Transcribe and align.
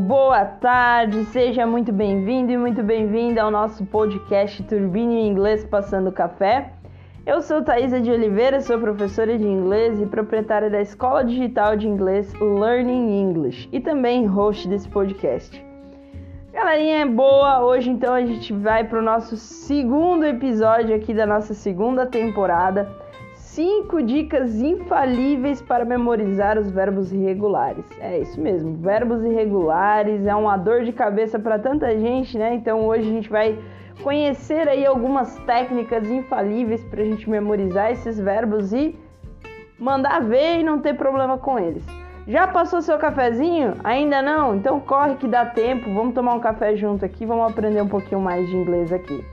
boa 0.00 0.44
tarde, 0.44 1.24
seja 1.26 1.64
muito 1.64 1.92
bem-vindo 1.92 2.50
e 2.50 2.58
muito 2.58 2.82
bem-vinda 2.82 3.40
ao 3.40 3.48
nosso 3.48 3.86
podcast 3.86 4.60
Turbine 4.64 5.28
Inglês 5.28 5.64
Passando 5.64 6.10
Café. 6.10 6.72
Eu 7.24 7.40
sou 7.42 7.62
Thaisa 7.62 8.00
de 8.00 8.10
Oliveira, 8.10 8.60
sou 8.60 8.76
professora 8.80 9.38
de 9.38 9.46
inglês 9.46 10.00
e 10.00 10.06
proprietária 10.06 10.68
da 10.68 10.80
Escola 10.80 11.24
Digital 11.24 11.76
de 11.76 11.86
Inglês 11.86 12.32
Learning 12.40 13.20
English 13.20 13.68
e 13.70 13.78
também 13.78 14.26
host 14.26 14.66
desse 14.66 14.88
podcast. 14.88 15.64
Galerinha 16.52 17.06
boa, 17.06 17.64
hoje 17.64 17.88
então 17.88 18.14
a 18.14 18.26
gente 18.26 18.52
vai 18.52 18.82
para 18.82 18.98
o 18.98 19.02
nosso 19.02 19.36
segundo 19.36 20.24
episódio 20.24 20.92
aqui 20.92 21.14
da 21.14 21.24
nossa 21.24 21.54
segunda 21.54 22.04
temporada. 22.04 23.05
Cinco 23.56 24.02
dicas 24.02 24.60
infalíveis 24.60 25.62
para 25.62 25.82
memorizar 25.82 26.58
os 26.58 26.70
verbos 26.70 27.10
irregulares. 27.10 27.86
É 27.98 28.18
isso 28.18 28.38
mesmo, 28.38 28.76
verbos 28.76 29.24
irregulares 29.24 30.26
é 30.26 30.34
uma 30.34 30.58
dor 30.58 30.84
de 30.84 30.92
cabeça 30.92 31.38
para 31.38 31.58
tanta 31.58 31.98
gente, 31.98 32.36
né? 32.36 32.52
Então 32.52 32.86
hoje 32.86 33.08
a 33.08 33.12
gente 33.12 33.30
vai 33.30 33.58
conhecer 34.02 34.68
aí 34.68 34.84
algumas 34.84 35.38
técnicas 35.46 36.06
infalíveis 36.06 36.84
para 36.84 37.00
a 37.00 37.04
gente 37.06 37.30
memorizar 37.30 37.90
esses 37.92 38.20
verbos 38.20 38.74
e 38.74 38.94
mandar 39.78 40.20
ver 40.20 40.60
e 40.60 40.62
não 40.62 40.78
ter 40.78 40.92
problema 40.92 41.38
com 41.38 41.58
eles. 41.58 41.82
Já 42.28 42.46
passou 42.46 42.82
seu 42.82 42.98
cafezinho? 42.98 43.72
Ainda 43.82 44.20
não? 44.20 44.54
Então 44.54 44.78
corre 44.80 45.14
que 45.14 45.26
dá 45.26 45.46
tempo. 45.46 45.94
Vamos 45.94 46.14
tomar 46.14 46.34
um 46.34 46.40
café 46.40 46.76
junto 46.76 47.06
aqui, 47.06 47.24
vamos 47.24 47.50
aprender 47.50 47.80
um 47.80 47.88
pouquinho 47.88 48.20
mais 48.20 48.46
de 48.46 48.54
inglês 48.54 48.92
aqui. 48.92 49.24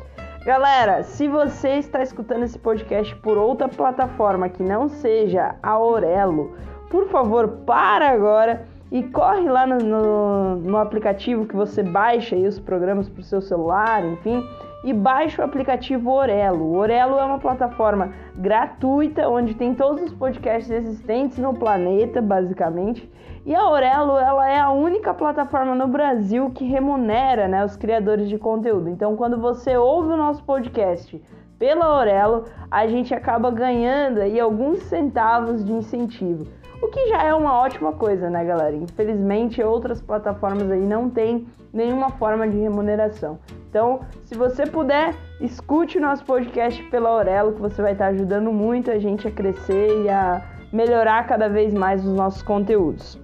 Galera, 0.45 1.03
se 1.03 1.25
você 1.25 1.75
está 1.77 2.03
escutando 2.03 2.43
esse 2.43 2.59
podcast 2.59 3.15
por 3.15 3.37
outra 3.37 3.69
plataforma 3.69 4.49
que 4.49 4.61
não 4.61 4.89
seja 4.89 5.55
a 5.63 5.79
Orelo, 5.79 6.57
por 6.89 7.07
favor, 7.07 7.47
para 7.65 8.09
agora 8.09 8.67
e 8.93 9.01
corre 9.01 9.49
lá 9.49 9.65
no, 9.65 9.79
no, 9.79 10.55
no 10.57 10.77
aplicativo 10.77 11.47
que 11.47 11.55
você 11.55 11.81
baixa 11.81 12.35
aí 12.35 12.45
os 12.45 12.59
programas 12.59 13.09
para 13.09 13.21
o 13.21 13.23
seu 13.23 13.41
celular, 13.41 14.05
enfim, 14.05 14.47
e 14.83 14.93
baixa 14.93 15.41
o 15.41 15.45
aplicativo 15.45 16.11
Orelo. 16.11 16.63
O 16.63 16.75
Orelo 16.75 17.17
é 17.17 17.25
uma 17.25 17.39
plataforma 17.39 18.13
gratuita 18.35 19.27
onde 19.27 19.55
tem 19.55 19.73
todos 19.73 20.03
os 20.03 20.13
podcasts 20.13 20.69
existentes 20.69 21.39
no 21.39 21.55
planeta, 21.55 22.21
basicamente. 22.21 23.11
E 23.43 23.55
a 23.55 23.67
Orelo 23.67 24.15
ela 24.15 24.47
é 24.47 24.59
a 24.59 24.69
única 24.69 25.11
plataforma 25.11 25.73
no 25.73 25.87
Brasil 25.87 26.51
que 26.51 26.63
remunera 26.63 27.47
né, 27.47 27.65
os 27.65 27.75
criadores 27.75 28.29
de 28.29 28.37
conteúdo. 28.37 28.89
Então, 28.89 29.15
quando 29.15 29.41
você 29.41 29.75
ouve 29.75 30.09
o 30.09 30.17
nosso 30.17 30.43
podcast 30.43 31.19
pela 31.57 31.97
Orelo, 31.97 32.45
a 32.69 32.85
gente 32.85 33.11
acaba 33.11 33.49
ganhando 33.49 34.21
aí 34.21 34.39
alguns 34.39 34.83
centavos 34.83 35.65
de 35.65 35.73
incentivo. 35.73 36.45
O 36.83 36.89
que 36.89 37.07
já 37.07 37.23
é 37.23 37.33
uma 37.33 37.57
ótima 37.59 37.93
coisa, 37.93 38.29
né, 38.29 38.43
galera? 38.43 38.75
Infelizmente, 38.75 39.63
outras 39.63 40.01
plataformas 40.01 40.69
aí 40.69 40.81
não 40.81 41.09
têm 41.09 41.47
nenhuma 41.71 42.09
forma 42.09 42.45
de 42.45 42.57
remuneração. 42.57 43.39
Então, 43.69 44.01
se 44.25 44.35
você 44.35 44.65
puder, 44.65 45.15
escute 45.39 45.97
o 45.97 46.01
nosso 46.01 46.25
podcast 46.25 46.83
pela 46.89 47.07
Aurelo, 47.07 47.53
que 47.53 47.61
você 47.61 47.81
vai 47.81 47.93
estar 47.93 48.07
ajudando 48.07 48.51
muito 48.51 48.91
a 48.91 48.99
gente 48.99 49.25
a 49.25 49.31
crescer 49.31 50.03
e 50.03 50.09
a 50.09 50.41
melhorar 50.73 51.25
cada 51.25 51.47
vez 51.47 51.73
mais 51.73 52.05
os 52.05 52.13
nossos 52.13 52.43
conteúdos. 52.43 53.17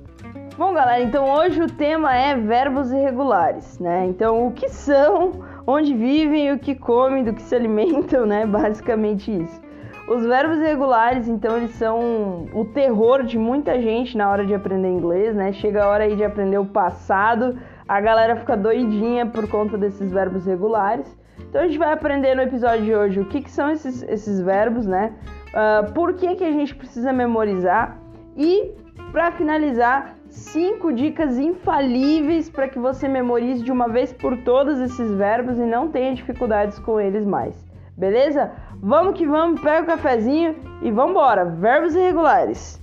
Bom, 0.58 0.74
galera, 0.74 1.02
então 1.02 1.30
hoje 1.30 1.62
o 1.62 1.68
tema 1.68 2.16
é 2.16 2.38
verbos 2.38 2.94
irregulares, 2.94 3.78
né? 3.78 4.06
Então, 4.06 4.48
o 4.48 4.53
que 4.53 4.69
são, 4.69 5.34
onde 5.68 5.94
vivem, 5.94 6.53
o 6.53 6.59
que 6.59 6.75
comem, 6.75 7.25
do 7.25 7.34
que 7.34 7.42
se 7.42 7.56
alimentam, 7.56 8.25
né? 8.25 8.46
Basicamente 8.48 9.30
isso. 9.44 9.69
Os 10.09 10.25
verbos 10.25 10.58
irregulares, 10.58 11.28
então, 11.28 11.56
eles 11.56 11.70
são 11.75 12.47
o 12.52 12.66
terror 12.66 13.22
de 13.22 13.38
muita 13.38 13.80
gente 13.80 14.18
na 14.18 14.28
hora 14.28 14.44
de 14.44 14.56
aprender 14.56 14.90
inglês, 14.90 15.36
né? 15.36 15.53
Chega 15.53 15.84
a 15.84 15.88
hora 15.88 16.06
aí 16.06 16.16
de 16.16 16.24
aprender 16.24 16.58
o 16.58 16.66
passado, 16.66 17.56
a 17.88 18.02
galera 18.02 18.36
fica 18.36 18.58
doidinha 18.58 19.28
por 19.28 19.48
conta 19.48 19.78
desses 19.78 20.12
verbos 20.12 20.48
regulares. 20.48 21.16
Então 21.48 21.62
a 21.62 21.68
gente 21.68 21.78
vai 21.78 21.94
aprender 21.94 22.34
no 22.34 22.42
episódio 22.42 22.86
de 22.86 22.96
hoje 22.96 23.19
o 23.19 23.25
que, 23.25 23.40
que 23.40 23.52
são 23.52 23.69
esses, 23.69 24.02
esses 24.02 24.42
verbos, 24.42 24.88
né? 24.88 25.14
Uh, 25.50 25.94
por 25.94 26.14
que, 26.14 26.36
que 26.38 26.44
a 26.44 26.52
gente 26.52 26.74
precisa 26.74 27.14
memorizar 27.14 28.00
e, 28.36 28.72
para 29.12 29.31
finalizar, 29.34 30.16
cinco 30.28 30.92
dicas 30.92 31.38
infalíveis 31.38 32.50
para 32.50 32.68
que 32.68 32.80
você 32.80 33.08
memorize 33.08 33.64
de 33.64 33.72
uma 33.72 33.88
vez 33.88 34.12
por 34.12 34.36
todas 34.38 34.80
esses 34.80 35.12
verbos 35.12 35.59
e 35.59 35.66
não 35.68 35.90
tenha 35.90 36.16
dificuldades 36.16 36.80
com 36.80 37.00
eles 37.00 37.24
mais. 37.24 37.69
Beleza? 38.00 38.52
Vamos 38.82 39.18
que 39.18 39.28
vamos, 39.28 39.60
pega 39.60 39.84
o 39.84 39.86
cafezinho 39.86 40.56
e 40.82 40.90
vamos 40.90 41.12
embora. 41.12 41.44
Verbos 41.44 41.96
irregulares. 41.96 42.82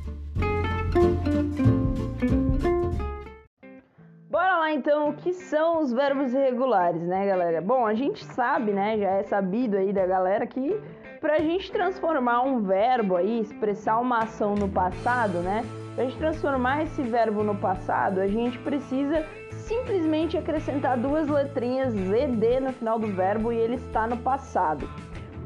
Bora 4.31 4.59
lá 4.59 4.73
então, 4.73 5.09
o 5.09 5.15
que 5.15 5.33
são 5.33 5.81
os 5.81 5.91
verbos 5.95 6.35
irregulares, 6.35 7.01
né, 7.01 7.27
galera? 7.27 7.63
Bom, 7.63 7.87
a 7.87 7.95
gente 7.95 8.23
sabe, 8.27 8.73
né, 8.73 8.99
já 8.99 9.09
é 9.09 9.23
sabido 9.23 9.79
aí 9.79 9.91
da 9.91 10.05
galera 10.05 10.47
que 10.47 10.79
pra 11.19 11.39
gente 11.39 11.73
transformar 11.73 12.43
um 12.43 12.61
verbo 12.61 13.17
aí, 13.17 13.41
expressar 13.41 13.99
uma 13.99 14.19
ação 14.19 14.55
no 14.55 14.69
passado, 14.69 15.39
né? 15.39 15.65
Pra 15.95 16.05
gente 16.05 16.19
transformar 16.19 16.83
esse 16.83 17.01
verbo 17.01 17.43
no 17.43 17.57
passado, 17.57 18.21
a 18.21 18.27
gente 18.27 18.59
precisa 18.59 19.25
simplesmente 19.51 20.37
acrescentar 20.37 20.99
duas 20.99 21.27
letrinhas 21.27 21.95
ED 21.95 22.61
no 22.61 22.73
final 22.75 22.99
do 22.99 23.07
verbo 23.07 23.51
e 23.51 23.57
ele 23.57 23.77
está 23.77 24.07
no 24.07 24.19
passado. 24.19 24.87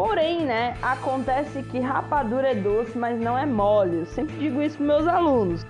Porém, 0.03 0.47
né, 0.47 0.79
acontece 0.81 1.63
que 1.63 1.79
rapadura 1.79 2.53
é 2.53 2.55
doce, 2.55 2.97
mas 2.97 3.21
não 3.21 3.37
é 3.37 3.45
mole. 3.45 3.99
Eu 3.99 4.07
sempre 4.07 4.35
digo 4.39 4.63
isso 4.63 4.79
para 4.79 4.87
meus 4.87 5.07
alunos. 5.07 5.67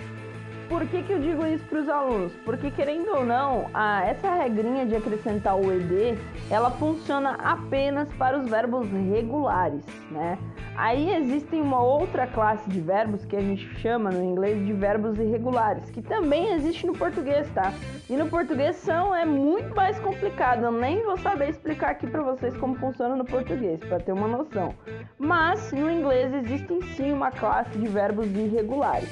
Por 0.71 0.87
que, 0.87 1.03
que 1.03 1.13
eu 1.13 1.19
digo 1.19 1.45
isso 1.45 1.65
para 1.65 1.81
os 1.81 1.89
alunos? 1.89 2.33
Porque 2.45 2.71
querendo 2.71 3.09
ou 3.09 3.27
não, 3.27 3.69
a, 3.75 4.05
essa 4.07 4.33
regrinha 4.33 4.87
de 4.87 4.95
acrescentar 4.95 5.57
o 5.57 5.73
ed, 5.73 6.17
ela 6.49 6.71
funciona 6.71 7.33
apenas 7.43 8.09
para 8.13 8.39
os 8.39 8.49
verbos 8.49 8.89
regulares, 8.89 9.85
né? 10.13 10.39
Aí 10.77 11.13
existem 11.17 11.61
uma 11.61 11.83
outra 11.83 12.25
classe 12.29 12.71
de 12.71 12.81
verbos 12.81 13.25
que 13.25 13.35
a 13.35 13.41
gente 13.41 13.67
chama 13.81 14.13
no 14.13 14.23
inglês 14.23 14.65
de 14.65 14.73
verbos 14.73 15.19
irregulares, 15.19 15.91
que 15.91 16.01
também 16.01 16.53
existe 16.53 16.87
no 16.87 16.93
português, 16.93 17.51
tá? 17.51 17.73
E 18.09 18.17
no 18.17 18.29
português 18.29 18.77
são 18.77 19.13
é 19.13 19.27
muito 19.27 19.75
mais 19.75 19.99
complicado, 19.99 20.63
eu 20.63 20.73
nem 20.73 21.03
vou 21.03 21.19
saber 21.19 21.51
explicar 21.51 21.91
aqui 21.91 22.07
para 22.07 22.23
vocês 22.23 22.57
como 22.57 22.77
funciona 22.77 23.17
no 23.17 23.25
português, 23.25 23.81
para 23.81 23.99
ter 23.99 24.13
uma 24.13 24.29
noção. 24.29 24.73
Mas 25.19 25.73
no 25.73 25.91
inglês 25.91 26.33
existem 26.33 26.81
sim 26.95 27.13
uma 27.13 27.33
classe 27.33 27.77
de 27.77 27.89
verbos 27.89 28.29
irregulares. 28.29 29.11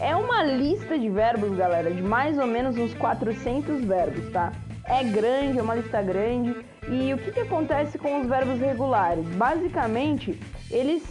É 0.00 0.16
uma 0.16 0.42
lista 0.42 0.98
de 0.98 1.10
verbos, 1.10 1.54
galera, 1.54 1.90
de 1.90 2.00
mais 2.00 2.38
ou 2.38 2.46
menos 2.46 2.74
uns 2.78 2.94
400 2.94 3.84
verbos, 3.84 4.32
tá? 4.32 4.50
É 4.82 5.04
grande, 5.04 5.58
é 5.58 5.62
uma 5.62 5.74
lista 5.74 6.00
grande. 6.00 6.64
E 6.88 7.12
o 7.12 7.18
que, 7.18 7.30
que 7.30 7.40
acontece 7.40 7.98
com 7.98 8.18
os 8.18 8.26
verbos 8.26 8.58
regulares? 8.58 9.26
Basicamente, 9.36 10.40
eles 10.70 11.02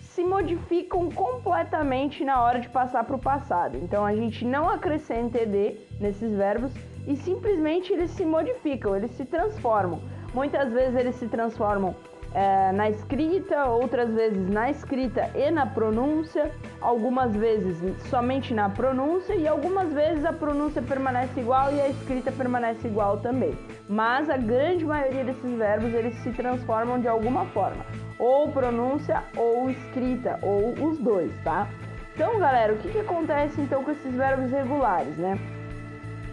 se 0.00 0.22
modificam 0.22 1.10
completamente 1.10 2.24
na 2.24 2.40
hora 2.40 2.60
de 2.60 2.68
passar 2.68 3.02
para 3.02 3.16
o 3.16 3.18
passado. 3.18 3.78
Então 3.82 4.06
a 4.06 4.14
gente 4.14 4.44
não 4.44 4.70
acrescenta 4.70 5.42
ed 5.42 5.80
nesses 5.98 6.32
verbos 6.32 6.70
e 7.04 7.16
simplesmente 7.16 7.92
eles 7.92 8.12
se 8.12 8.24
modificam, 8.24 8.94
eles 8.94 9.10
se 9.10 9.24
transformam. 9.24 10.00
Muitas 10.32 10.72
vezes 10.72 10.94
eles 10.94 11.16
se 11.16 11.26
transformam 11.26 11.96
é, 12.36 12.70
na 12.70 12.90
escrita, 12.90 13.64
outras 13.64 14.12
vezes 14.12 14.46
na 14.50 14.70
escrita 14.70 15.30
e 15.34 15.50
na 15.50 15.64
pronúncia, 15.64 16.50
algumas 16.82 17.34
vezes 17.34 17.78
somente 18.10 18.52
na 18.52 18.68
pronúncia 18.68 19.34
e 19.34 19.48
algumas 19.48 19.90
vezes 19.90 20.22
a 20.22 20.34
pronúncia 20.34 20.82
permanece 20.82 21.40
igual 21.40 21.72
e 21.72 21.80
a 21.80 21.88
escrita 21.88 22.30
permanece 22.30 22.86
igual 22.86 23.16
também. 23.20 23.56
Mas 23.88 24.28
a 24.28 24.36
grande 24.36 24.84
maioria 24.84 25.24
desses 25.24 25.50
verbos 25.50 25.94
eles 25.94 26.14
se 26.16 26.30
transformam 26.32 27.00
de 27.00 27.08
alguma 27.08 27.46
forma, 27.46 27.86
ou 28.18 28.52
pronúncia 28.52 29.24
ou 29.34 29.70
escrita, 29.70 30.38
ou 30.42 30.74
os 30.86 30.98
dois, 30.98 31.32
tá? 31.42 31.66
Então, 32.14 32.38
galera, 32.38 32.74
o 32.74 32.76
que, 32.76 32.90
que 32.90 32.98
acontece 32.98 33.58
então 33.62 33.82
com 33.82 33.92
esses 33.92 34.14
verbos 34.14 34.50
regulares, 34.50 35.16
né? 35.16 35.38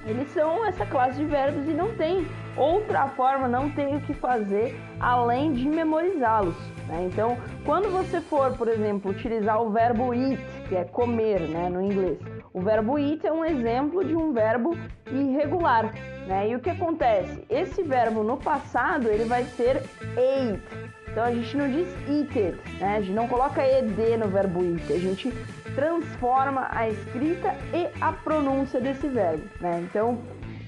Eles 0.05 0.29
são 0.31 0.65
essa 0.65 0.85
classe 0.85 1.17
de 1.17 1.23
verbos 1.23 1.65
e 1.65 1.71
não 1.71 1.95
tem 1.95 2.27
outra 2.57 3.07
forma, 3.09 3.47
não 3.47 3.69
tem 3.69 3.95
o 3.95 4.01
que 4.01 4.13
fazer 4.13 4.79
além 4.99 5.53
de 5.53 5.67
memorizá-los. 5.67 6.55
Né? 6.87 7.09
Então, 7.11 7.37
quando 7.65 7.89
você 7.89 8.21
for, 8.21 8.53
por 8.57 8.67
exemplo, 8.67 9.11
utilizar 9.11 9.61
o 9.61 9.71
verbo 9.71 10.13
eat, 10.13 10.39
que 10.67 10.75
é 10.75 10.83
comer 10.83 11.41
né, 11.41 11.69
no 11.69 11.81
inglês, 11.81 12.19
o 12.53 12.61
verbo 12.61 12.99
eat 12.99 13.25
é 13.25 13.31
um 13.31 13.43
exemplo 13.43 14.03
de 14.03 14.15
um 14.15 14.31
verbo 14.31 14.77
irregular. 15.11 15.93
Né? 16.27 16.49
E 16.49 16.55
o 16.55 16.59
que 16.59 16.69
acontece? 16.69 17.43
Esse 17.49 17.83
verbo 17.83 18.23
no 18.23 18.37
passado 18.37 19.09
ele 19.09 19.25
vai 19.25 19.43
ser 19.43 19.77
ate. 19.77 20.93
Então 21.11 21.23
a 21.23 21.31
gente 21.31 21.55
não 21.55 21.69
diz 21.69 21.87
eated, 22.09 22.57
né? 22.79 22.97
a 22.97 23.01
gente 23.01 23.13
não 23.13 23.27
coloca 23.27 23.61
ed 23.63 24.17
no 24.17 24.27
verbo 24.27 24.63
eat, 24.63 24.91
a 24.91 24.97
gente 24.97 25.31
transforma 25.75 26.67
a 26.71 26.89
escrita 26.89 27.55
e 27.71 27.87
a 28.01 28.11
pronúncia 28.11 28.81
desse 28.81 29.07
verbo. 29.07 29.43
Né? 29.61 29.85
Então 29.87 30.17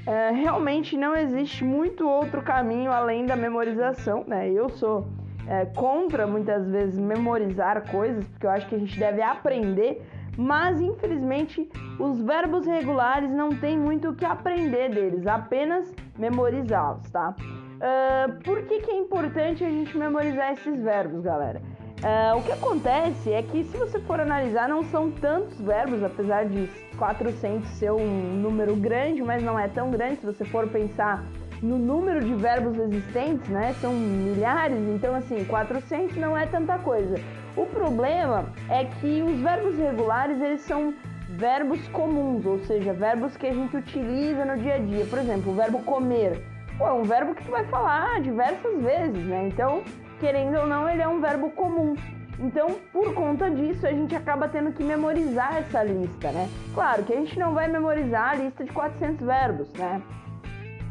é, 0.05 0.31
realmente 0.31 0.95
não 0.95 1.15
existe 1.15 1.63
muito 1.63 2.07
outro 2.07 2.41
caminho 2.41 2.91
além 2.91 3.25
da 3.25 3.35
memorização, 3.35 4.23
né? 4.27 4.49
Eu 4.51 4.69
sou 4.69 5.07
é, 5.47 5.65
contra 5.65 6.27
muitas 6.27 6.67
vezes 6.69 6.97
memorizar 6.97 7.89
coisas, 7.89 8.23
porque 8.25 8.45
eu 8.45 8.51
acho 8.51 8.67
que 8.67 8.75
a 8.75 8.79
gente 8.79 8.97
deve 8.99 9.21
aprender, 9.21 10.05
mas 10.37 10.79
infelizmente 10.81 11.69
os 11.99 12.21
verbos 12.21 12.65
regulares 12.65 13.31
não 13.31 13.49
tem 13.49 13.77
muito 13.77 14.09
o 14.09 14.15
que 14.15 14.25
aprender 14.25 14.89
deles, 14.89 15.25
apenas 15.25 15.93
memorizá-los, 16.17 17.09
tá? 17.09 17.35
Uh, 17.75 18.43
por 18.43 18.61
que, 18.63 18.79
que 18.81 18.91
é 18.91 18.97
importante 18.97 19.63
a 19.63 19.69
gente 19.69 19.97
memorizar 19.97 20.53
esses 20.53 20.81
verbos, 20.81 21.21
galera? 21.21 21.61
Uh, 22.03 22.37
o 22.37 22.43
que 22.43 22.51
acontece 22.51 23.31
é 23.31 23.41
que, 23.41 23.63
se 23.63 23.77
você 23.77 23.99
for 24.01 24.19
analisar, 24.19 24.67
não 24.67 24.83
são 24.83 25.09
tantos 25.09 25.59
verbos, 25.59 26.03
apesar 26.03 26.45
de 26.45 26.69
400 26.97 27.67
ser 27.69 27.91
um 27.91 28.35
número 28.35 28.75
grande, 28.75 29.23
mas 29.23 29.41
não 29.41 29.57
é 29.57 29.67
tão 29.67 29.89
grande 29.89 30.19
se 30.19 30.25
você 30.25 30.45
for 30.45 30.67
pensar 30.67 31.23
no 31.61 31.77
número 31.77 32.23
de 32.23 32.33
verbos 32.35 32.77
existentes, 32.77 33.47
né? 33.49 33.73
São 33.81 33.93
milhares, 33.93 34.77
então 34.89 35.15
assim, 35.15 35.43
400 35.45 36.17
não 36.17 36.37
é 36.37 36.45
tanta 36.45 36.77
coisa. 36.79 37.15
O 37.55 37.65
problema 37.65 38.45
é 38.69 38.85
que 38.85 39.21
os 39.21 39.39
verbos 39.39 39.77
regulares, 39.77 40.39
eles 40.41 40.61
são 40.61 40.93
verbos 41.29 41.87
comuns, 41.87 42.45
ou 42.45 42.59
seja, 42.59 42.93
verbos 42.93 43.35
que 43.37 43.47
a 43.47 43.53
gente 43.53 43.75
utiliza 43.75 44.45
no 44.45 44.57
dia 44.57 44.75
a 44.75 44.79
dia. 44.79 45.05
Por 45.05 45.19
exemplo, 45.19 45.51
o 45.51 45.55
verbo 45.55 45.79
comer. 45.83 46.43
Pô, 46.77 46.87
é 46.87 46.93
um 46.93 47.03
verbo 47.03 47.33
que 47.33 47.43
tu 47.45 47.51
vai 47.51 47.63
falar 47.65 48.21
diversas 48.21 48.81
vezes, 48.81 49.25
né? 49.25 49.47
Então, 49.47 49.81
querendo 50.19 50.57
ou 50.57 50.67
não, 50.67 50.89
ele 50.89 51.01
é 51.01 51.07
um 51.07 51.21
verbo 51.21 51.49
comum. 51.51 51.95
Então, 52.39 52.75
por 52.91 53.13
conta 53.13 53.49
disso, 53.49 53.87
a 53.87 53.91
gente 53.91 54.13
acaba 54.13 54.47
tendo 54.47 54.71
que 54.73 54.83
memorizar 54.83 55.57
essa 55.57 55.83
lista, 55.83 56.31
né? 56.31 56.49
Claro 56.73 57.03
que 57.03 57.13
a 57.13 57.15
gente 57.15 57.39
não 57.39 57.53
vai 57.53 57.67
memorizar 57.67 58.31
a 58.31 58.35
lista 58.35 58.63
de 58.63 58.71
400 58.71 59.25
verbos, 59.25 59.71
né? 59.73 60.01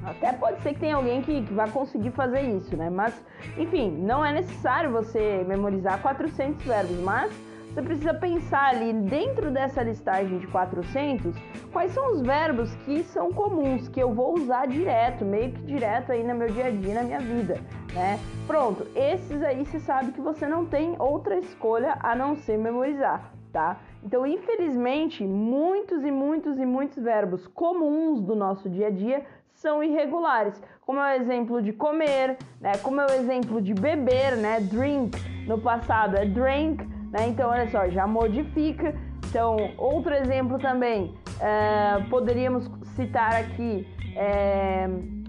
Até 0.04 0.32
pode 0.32 0.60
ser 0.62 0.74
que 0.74 0.80
tenha 0.80 0.96
alguém 0.96 1.22
que, 1.22 1.42
que 1.42 1.52
vai 1.52 1.70
conseguir 1.70 2.10
fazer 2.12 2.42
isso, 2.42 2.76
né? 2.76 2.90
Mas, 2.90 3.14
enfim, 3.56 3.90
não 3.90 4.24
é 4.24 4.32
necessário 4.32 4.90
você 4.90 5.44
memorizar 5.46 6.00
400 6.00 6.64
verbos, 6.64 6.96
mas 7.00 7.32
você 7.74 7.82
precisa 7.82 8.14
pensar 8.14 8.72
ali 8.72 8.92
dentro 8.92 9.50
dessa 9.50 9.82
listagem 9.82 10.38
de 10.38 10.46
400 10.46 11.34
quais 11.72 11.90
são 11.90 12.12
os 12.12 12.20
verbos 12.20 12.72
que 12.84 13.02
são 13.02 13.32
comuns, 13.32 13.88
que 13.88 13.98
eu 13.98 14.14
vou 14.14 14.38
usar 14.38 14.68
direto, 14.68 15.24
meio 15.24 15.50
que 15.50 15.60
direto 15.62 16.12
aí 16.12 16.22
no 16.22 16.36
meu 16.36 16.48
dia 16.50 16.66
a 16.66 16.70
dia, 16.70 16.94
na 16.94 17.02
minha 17.02 17.18
vida, 17.18 17.60
né? 17.92 18.20
Pronto, 18.46 18.86
esses 18.94 19.42
aí 19.42 19.66
você 19.66 19.80
sabe 19.80 20.12
que 20.12 20.20
você 20.20 20.46
não 20.46 20.64
tem 20.64 20.94
outra 21.00 21.36
escolha 21.36 21.98
a 22.00 22.14
não 22.14 22.36
ser 22.36 22.56
memorizar, 22.58 23.32
tá? 23.52 23.80
Então, 24.04 24.24
infelizmente, 24.24 25.26
muitos 25.26 26.04
e 26.04 26.12
muitos 26.12 26.56
e 26.60 26.64
muitos 26.64 27.02
verbos 27.02 27.48
comuns 27.48 28.20
do 28.20 28.36
nosso 28.36 28.70
dia 28.70 28.86
a 28.86 28.90
dia 28.90 29.24
são 29.52 29.82
irregulares, 29.82 30.62
como 30.82 31.00
é 31.00 31.16
o 31.18 31.20
exemplo 31.20 31.60
de 31.60 31.72
comer, 31.72 32.36
né? 32.60 32.72
Como 32.82 33.00
é 33.00 33.06
o 33.06 33.14
exemplo 33.14 33.60
de 33.60 33.74
beber, 33.74 34.36
né? 34.36 34.60
Drink 34.60 35.18
no 35.48 35.58
passado 35.58 36.16
é 36.16 36.24
drink, 36.24 36.94
né? 37.14 37.28
Então 37.28 37.49
olha 37.49 37.70
só, 37.70 37.88
já 37.88 38.08
modifica. 38.08 38.93
Então 39.28 39.56
outro 39.78 40.12
exemplo 40.12 40.58
também 40.58 41.14
é, 41.40 42.02
poderíamos 42.11 42.69
citar 42.96 43.37
aqui 43.37 43.87
é, 44.16 44.88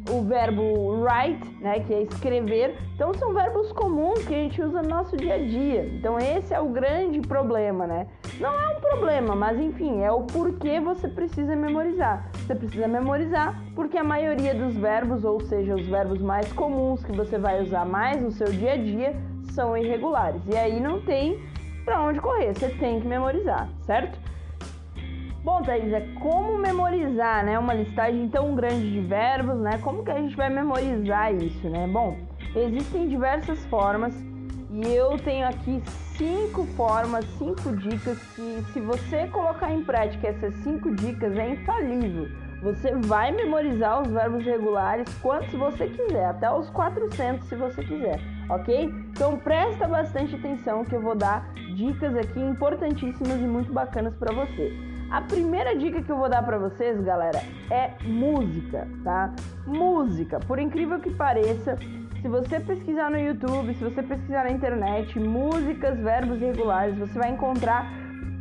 o 0.10 0.22
verbo 0.24 0.64
write, 1.02 1.48
né, 1.62 1.80
que 1.82 1.94
é 1.94 2.02
escrever. 2.02 2.76
Então 2.96 3.14
são 3.14 3.34
verbos 3.34 3.72
comuns 3.72 4.26
que 4.26 4.34
a 4.34 4.38
gente 4.38 4.62
usa 4.62 4.82
no 4.82 4.90
nosso 4.90 5.16
dia 5.16 5.36
a 5.36 5.38
dia. 5.38 5.86
Então 5.94 6.18
esse 6.18 6.54
é 6.56 6.60
o 6.60 6.70
grande 6.70 7.22
problema, 7.22 7.86
né? 7.86 8.08
Não 8.40 8.50
é 8.50 8.78
um 8.78 8.81
problema, 8.81 9.36
mas 9.36 9.60
enfim, 9.60 10.02
é 10.02 10.12
o 10.12 10.22
porquê 10.22 10.80
você 10.80 11.08
precisa 11.08 11.56
memorizar. 11.56 12.30
Você 12.34 12.56
precisa 12.56 12.88
memorizar 12.88 13.62
porque 13.76 13.98
a 13.98 14.04
maioria 14.04 14.56
dos 14.56 14.76
verbos, 14.76 15.24
ou 15.24 15.40
seja, 15.42 15.76
os 15.76 15.88
verbos 15.88 16.20
mais 16.20 16.52
comuns 16.54 17.04
que 17.04 17.12
você 17.12 17.38
vai 17.38 17.62
usar 17.62 17.86
mais 17.86 18.22
no 18.22 18.31
seu 18.31 18.48
dia 18.48 18.74
a 18.74 18.78
dia, 18.78 19.16
são 19.52 19.78
irregulares. 19.78 20.42
E 20.48 20.56
aí 20.56 20.80
não 20.80 21.02
tem 21.02 21.40
para 21.86 22.02
onde 22.02 22.20
correr, 22.20 22.54
você 22.54 22.68
tem 22.70 23.00
que 23.00 23.08
memorizar, 23.08 23.70
certo? 23.86 24.20
Bom, 25.44 25.62
Thaís, 25.62 25.94
é 25.94 26.02
como 26.20 26.58
memorizar, 26.58 27.46
né? 27.46 27.60
Uma 27.60 27.76
listagem 27.76 28.28
tão 28.30 28.56
grande 28.56 28.92
de 28.92 29.02
verbos, 29.02 29.60
né? 29.60 29.78
Como 29.84 30.04
que 30.04 30.10
a 30.10 30.18
gente 30.18 30.36
vai 30.36 30.50
memorizar 30.50 31.32
isso, 31.36 31.70
né? 31.70 31.88
Bom, 31.88 32.18
existem 32.56 33.08
diversas 33.08 33.64
formas 33.68 34.16
e 34.72 34.94
eu 34.94 35.16
tenho 35.20 35.48
aqui 35.48 35.84
cinco 36.18 36.66
formas, 36.76 37.24
cinco 37.38 37.76
dicas 37.76 38.18
que, 38.34 38.64
se 38.74 38.81
você 38.81 39.28
colocar 39.28 39.72
em 39.72 39.84
prática 39.84 40.28
essas 40.28 40.56
cinco 40.64 40.94
dicas, 40.96 41.38
é 41.38 41.52
infalível. 41.52 42.28
Você 42.64 42.96
vai 42.96 43.31
memorizar 43.31 44.02
os 44.02 44.08
verbos 44.08 44.44
regulares 44.44 45.08
quantos 45.22 45.54
você 45.54 45.88
quiser, 45.88 46.26
até 46.26 46.52
os 46.52 46.68
400 46.72 47.48
se 47.48 47.56
você 47.56 47.84
quiser, 47.84 48.20
ok? 48.50 48.94
Então 49.12 49.38
presta 49.38 49.88
bastante 49.88 50.36
atenção 50.36 50.83
que 50.86 50.95
eu 50.95 51.01
vou 51.01 51.15
dar 51.15 51.51
dicas 51.75 52.15
aqui 52.15 52.39
importantíssimas 52.39 53.39
e 53.39 53.45
muito 53.45 53.71
bacanas 53.74 54.15
para 54.15 54.33
você. 54.33 54.74
A 55.12 55.21
primeira 55.21 55.75
dica 55.75 56.01
que 56.01 56.12
eu 56.12 56.18
vou 56.18 56.30
dar 56.30 56.44
para 56.44 56.57
vocês, 56.57 57.00
galera, 57.01 57.42
é 57.69 57.92
música, 58.03 58.88
tá? 59.03 59.33
Música. 59.65 60.39
Por 60.39 60.57
incrível 60.57 61.00
que 61.00 61.12
pareça, 61.12 61.77
se 62.21 62.27
você 62.27 62.59
pesquisar 62.59 63.12
no 63.12 63.19
YouTube, 63.19 63.74
se 63.75 63.83
você 63.83 64.01
pesquisar 64.01 64.45
na 64.45 64.51
internet, 64.51 65.19
músicas, 65.19 66.00
verbos 66.00 66.42
irregulares, 66.42 66.97
você 66.97 67.19
vai 67.19 67.30
encontrar 67.30 67.88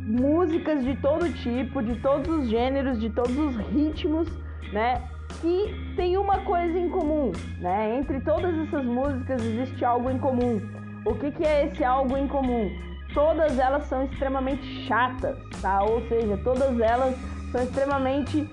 músicas 0.07 0.83
de 0.83 0.95
todo 0.97 1.31
tipo, 1.33 1.83
de 1.83 1.95
todos 2.01 2.27
os 2.27 2.47
gêneros, 2.49 2.99
de 2.99 3.09
todos 3.11 3.37
os 3.37 3.55
ritmos, 3.57 4.27
né? 4.73 5.03
Que 5.41 5.93
tem 5.95 6.17
uma 6.17 6.39
coisa 6.39 6.77
em 6.77 6.89
comum, 6.89 7.31
né? 7.59 7.97
Entre 7.97 8.19
todas 8.21 8.57
essas 8.67 8.85
músicas 8.85 9.43
existe 9.43 9.83
algo 9.83 10.09
em 10.09 10.17
comum. 10.17 10.61
O 11.05 11.13
que, 11.15 11.31
que 11.31 11.43
é 11.43 11.67
esse 11.67 11.83
algo 11.83 12.17
em 12.17 12.27
comum? 12.27 12.69
todas 13.15 13.57
elas 13.57 13.85
são 13.85 14.03
extremamente 14.03 14.65
chatas, 14.85 15.37
tá? 15.61 15.81
Ou 15.83 16.01
seja, 16.07 16.37
todas 16.43 16.77
elas 16.79 17.15
são 17.51 17.63
extremamente 17.63 18.47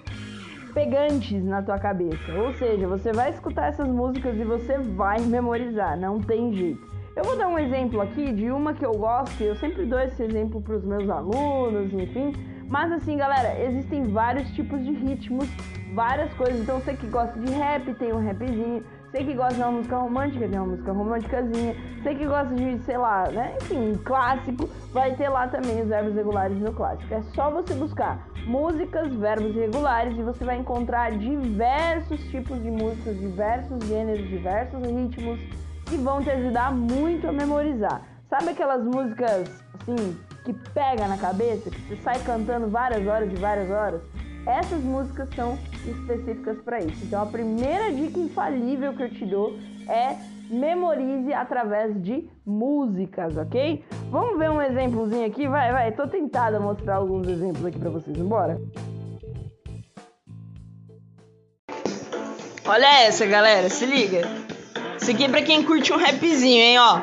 pegantes 0.73 1.44
na 1.44 1.61
tua 1.61 1.79
cabeça. 1.79 2.32
Ou 2.32 2.55
seja, 2.55 2.87
você 2.87 3.12
vai 3.12 3.31
escutar 3.31 3.69
essas 3.69 3.88
músicas 3.88 4.37
e 4.38 4.44
você 4.44 4.78
vai 4.78 5.20
memorizar, 5.20 5.99
não 5.99 6.21
tem 6.21 6.54
jeito. 6.54 6.92
Eu 7.14 7.25
vou 7.25 7.37
dar 7.37 7.49
um 7.49 7.59
exemplo 7.59 8.00
aqui 8.00 8.33
de 8.33 8.50
uma 8.50 8.73
que 8.73 8.87
eu 8.87 8.92
gosto, 8.92 9.42
eu 9.42 9.54
sempre 9.57 9.85
dou 9.85 10.00
esse 10.00 10.23
exemplo 10.23 10.62
para 10.62 10.76
os 10.76 10.85
meus 10.85 11.11
alunos, 11.11 11.92
enfim. 11.92 12.33
Mas 12.68 12.90
assim, 12.90 13.18
galera, 13.18 13.61
existem 13.62 14.04
vários 14.04 14.49
tipos 14.52 14.83
de 14.83 14.92
ritmos, 14.92 15.47
várias 15.94 16.32
coisas. 16.34 16.61
Então, 16.61 16.80
você 16.80 16.94
que 16.94 17.06
gosta 17.06 17.38
de 17.38 17.52
rap, 17.52 17.94
tem 17.94 18.12
um 18.12 18.25
rapzinho. 18.25 18.84
Você 19.11 19.25
que 19.25 19.34
gosta 19.34 19.54
de 19.54 19.61
uma 19.61 19.72
música 19.72 19.96
romântica, 19.99 20.49
tem 20.49 20.58
uma 20.58 20.68
música 20.68 20.92
românticazinha. 20.92 21.76
Você 22.02 22.14
que 22.14 22.26
gosta 22.26 22.54
de, 22.54 22.78
sei 22.84 22.96
lá, 22.96 23.28
né? 23.30 23.56
Enfim, 23.61 24.00
clássico, 24.04 24.68
vai 24.90 25.14
ter 25.14 25.28
lá 25.28 25.46
também 25.49 25.82
os 25.82 25.88
verbos 25.88 26.14
regulares 26.14 26.58
no 26.58 26.72
clássico. 26.72 27.12
É 27.12 27.20
só 27.34 27.50
você 27.50 27.75
buscar 27.75 28.26
músicas, 28.46 29.14
verbos 29.14 29.54
regulares 29.54 30.16
e 30.18 30.22
você 30.22 30.44
vai 30.44 30.56
encontrar 30.56 31.12
diversos 31.12 32.20
tipos 32.30 32.61
de 32.62 32.70
músicas, 32.70 33.18
diversos 33.18 33.84
gêneros, 33.87 34.26
diversos 34.28 34.80
ritmos 34.80 35.40
que 35.87 35.96
vão 35.96 36.22
te 36.22 36.30
ajudar 36.30 36.72
muito 36.72 37.28
a 37.28 37.32
memorizar. 37.32 38.00
Sabe 38.30 38.49
aquelas 38.49 38.82
músicas 38.82 39.62
assim 39.78 40.18
que 40.44 40.54
pega 40.72 41.06
na 41.06 41.18
cabeça, 41.18 41.70
que 41.70 41.80
você 41.82 41.96
sai 41.96 42.18
cantando 42.20 42.66
várias 42.68 43.06
horas 43.06 43.30
e 43.30 43.37
várias 43.37 43.70
horas? 43.70 44.00
Essas 44.46 44.82
músicas 44.82 45.28
são 45.37 45.56
específicas 45.87 46.58
para 46.62 46.80
isso. 46.80 47.04
Então 47.04 47.22
a 47.22 47.26
primeira 47.26 47.92
dica 47.92 48.18
infalível 48.18 48.92
que 48.94 49.02
eu 49.02 49.11
te 49.11 49.25
dou 49.25 49.56
é 49.88 50.16
memorize 50.50 51.32
através 51.32 52.00
de 52.02 52.28
músicas, 52.44 53.37
ok? 53.37 53.84
Vamos 54.11 54.38
ver 54.38 54.50
um 54.50 54.61
exemplozinho 54.61 55.26
aqui? 55.26 55.46
Vai, 55.46 55.72
vai. 55.72 55.92
Tô 55.92 56.08
tentada 56.08 56.56
a 56.56 56.61
mostrar 56.61 56.96
alguns 56.96 57.28
exemplos 57.28 57.64
aqui 57.64 57.78
para 57.78 57.90
vocês. 57.90 58.16
Bora. 58.18 58.61
Olha 62.66 63.04
essa, 63.04 63.26
galera. 63.26 63.68
Se 63.68 63.87
liga. 63.87 64.22
Isso 65.00 65.11
aqui 65.11 65.25
é 65.25 65.28
pra 65.28 65.42
quem 65.42 65.62
curte 65.62 65.92
um 65.92 65.96
rapzinho, 65.96 66.62
hein, 66.62 66.78
ó. 66.78 67.00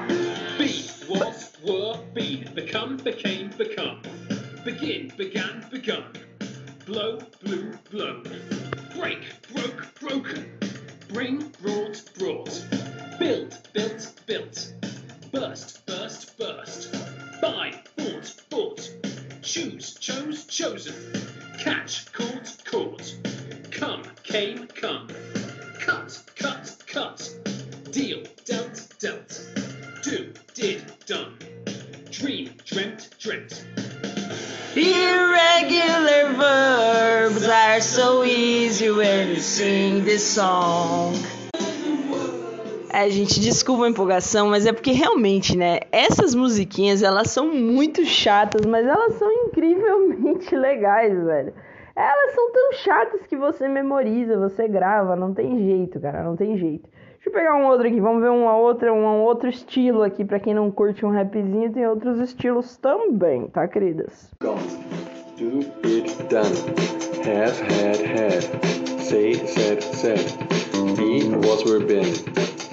Be, 0.57 0.89
was, 1.09 1.51
were, 1.63 1.99
been, 2.13 2.45
become, 2.53 2.97
became, 2.97 3.49
become. 3.57 4.01
Begin, 4.63 5.09
began, 5.17 5.61
begun. 5.71 6.18
blow, 6.89 7.19
blow, 7.43 7.71
blow. 7.91 8.38
É, 42.99 43.09
gente, 43.09 43.39
desculpa 43.39 43.85
a 43.85 43.89
empolgação, 43.89 44.49
mas 44.49 44.65
é 44.65 44.73
porque 44.73 44.91
realmente, 44.91 45.57
né? 45.57 45.79
Essas 45.89 46.35
musiquinhas, 46.35 47.01
elas 47.01 47.29
são 47.29 47.47
muito 47.47 48.03
chatas, 48.03 48.65
mas 48.65 48.85
elas 48.85 49.13
são 49.13 49.31
incrivelmente 49.45 50.51
legais, 50.53 51.13
velho. 51.23 51.53
Elas 51.95 52.35
são 52.35 52.51
tão 52.51 52.73
chatas 52.73 53.25
que 53.25 53.37
você 53.37 53.69
memoriza, 53.69 54.37
você 54.37 54.67
grava, 54.67 55.15
não 55.15 55.33
tem 55.33 55.59
jeito, 55.59 55.97
cara, 55.97 56.23
não 56.23 56.35
tem 56.35 56.57
jeito. 56.57 56.89
Deixa 57.13 57.29
eu 57.29 57.31
pegar 57.31 57.55
um 57.55 57.67
outro 57.67 57.87
aqui, 57.87 58.01
vamos 58.01 58.21
ver 58.21 58.31
uma 58.31 58.57
outra, 58.57 58.91
um 58.91 59.21
outro 59.21 59.47
estilo 59.47 60.03
aqui, 60.03 60.25
para 60.25 60.41
quem 60.41 60.53
não 60.53 60.69
curte 60.69 61.05
um 61.05 61.11
rapzinho, 61.11 61.71
tem 61.71 61.87
outros 61.87 62.19
estilos 62.19 62.75
também, 62.75 63.47
tá, 63.47 63.65
queridas? 63.65 64.29
Do 65.39 65.61
it 65.85 66.27
done. 66.27 66.53
Have 67.23 67.57
had 67.59 67.95
had. 67.95 68.43
Say 68.99 69.35
said 69.47 69.81
said. 69.81 70.19
Be 70.97 71.29
was 71.29 71.63
were 71.63 71.79
been. 71.79 72.11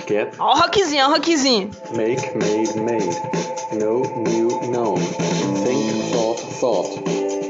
Get. 0.09 0.35
Ó 0.41 0.51
o 0.51 0.57
rockzinho, 0.57 1.05
ó 1.05 1.11
o 1.11 1.13
rockzinho. 1.13 1.71
Make 1.95 2.35
made 2.35 2.75
made. 2.75 3.15
Know 3.79 4.03
knew 4.27 4.51
known. 4.73 4.99
Think 5.63 6.11
thought 6.11 6.41
thought. 6.59 6.91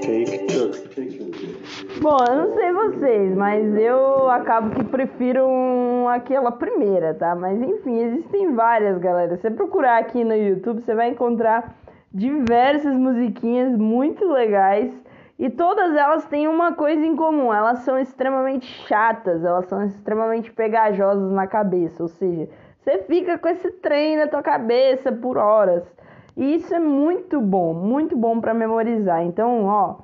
Take 0.04 0.48
took 0.48 0.94
take. 0.94 1.16
Bom, 2.02 2.18
eu 2.28 2.36
não 2.36 2.54
sei 2.54 2.72
vocês, 2.72 3.34
mas 3.34 3.74
eu 3.74 4.28
acabo 4.28 4.74
que 4.74 4.84
prefiro 4.84 5.46
um, 5.46 6.08
aquela 6.10 6.52
primeira, 6.52 7.14
tá? 7.14 7.34
Mas 7.34 7.58
enfim, 7.58 8.00
existem 8.00 8.52
várias, 8.54 8.98
galera. 8.98 9.36
Se 9.36 9.40
você 9.40 9.50
procurar 9.50 9.96
aqui 9.96 10.22
no 10.22 10.36
YouTube, 10.36 10.82
você 10.82 10.94
vai 10.94 11.08
encontrar 11.08 11.74
diversas 12.12 12.94
musiquinhas 12.94 13.74
muito 13.78 14.22
legais 14.30 14.92
e 15.38 15.50
todas 15.50 15.94
elas 15.94 16.24
têm 16.26 16.48
uma 16.48 16.72
coisa 16.72 17.04
em 17.04 17.14
comum, 17.14 17.52
elas 17.52 17.80
são 17.80 17.98
extremamente 17.98 18.66
chatas, 18.86 19.44
elas 19.44 19.66
são 19.66 19.84
extremamente 19.84 20.50
pegajosas 20.52 21.30
na 21.32 21.46
cabeça, 21.46 22.02
ou 22.02 22.08
seja, 22.08 22.48
você 22.78 22.98
fica 23.02 23.38
com 23.38 23.48
esse 23.48 23.70
trem 23.72 24.16
na 24.16 24.26
tua 24.26 24.42
cabeça 24.42 25.12
por 25.12 25.36
horas. 25.36 25.84
E 26.36 26.54
isso 26.54 26.74
é 26.74 26.78
muito 26.78 27.40
bom, 27.40 27.72
muito 27.72 28.14
bom 28.16 28.40
para 28.40 28.52
memorizar. 28.52 29.22
Então, 29.22 29.64
ó, 29.64 29.96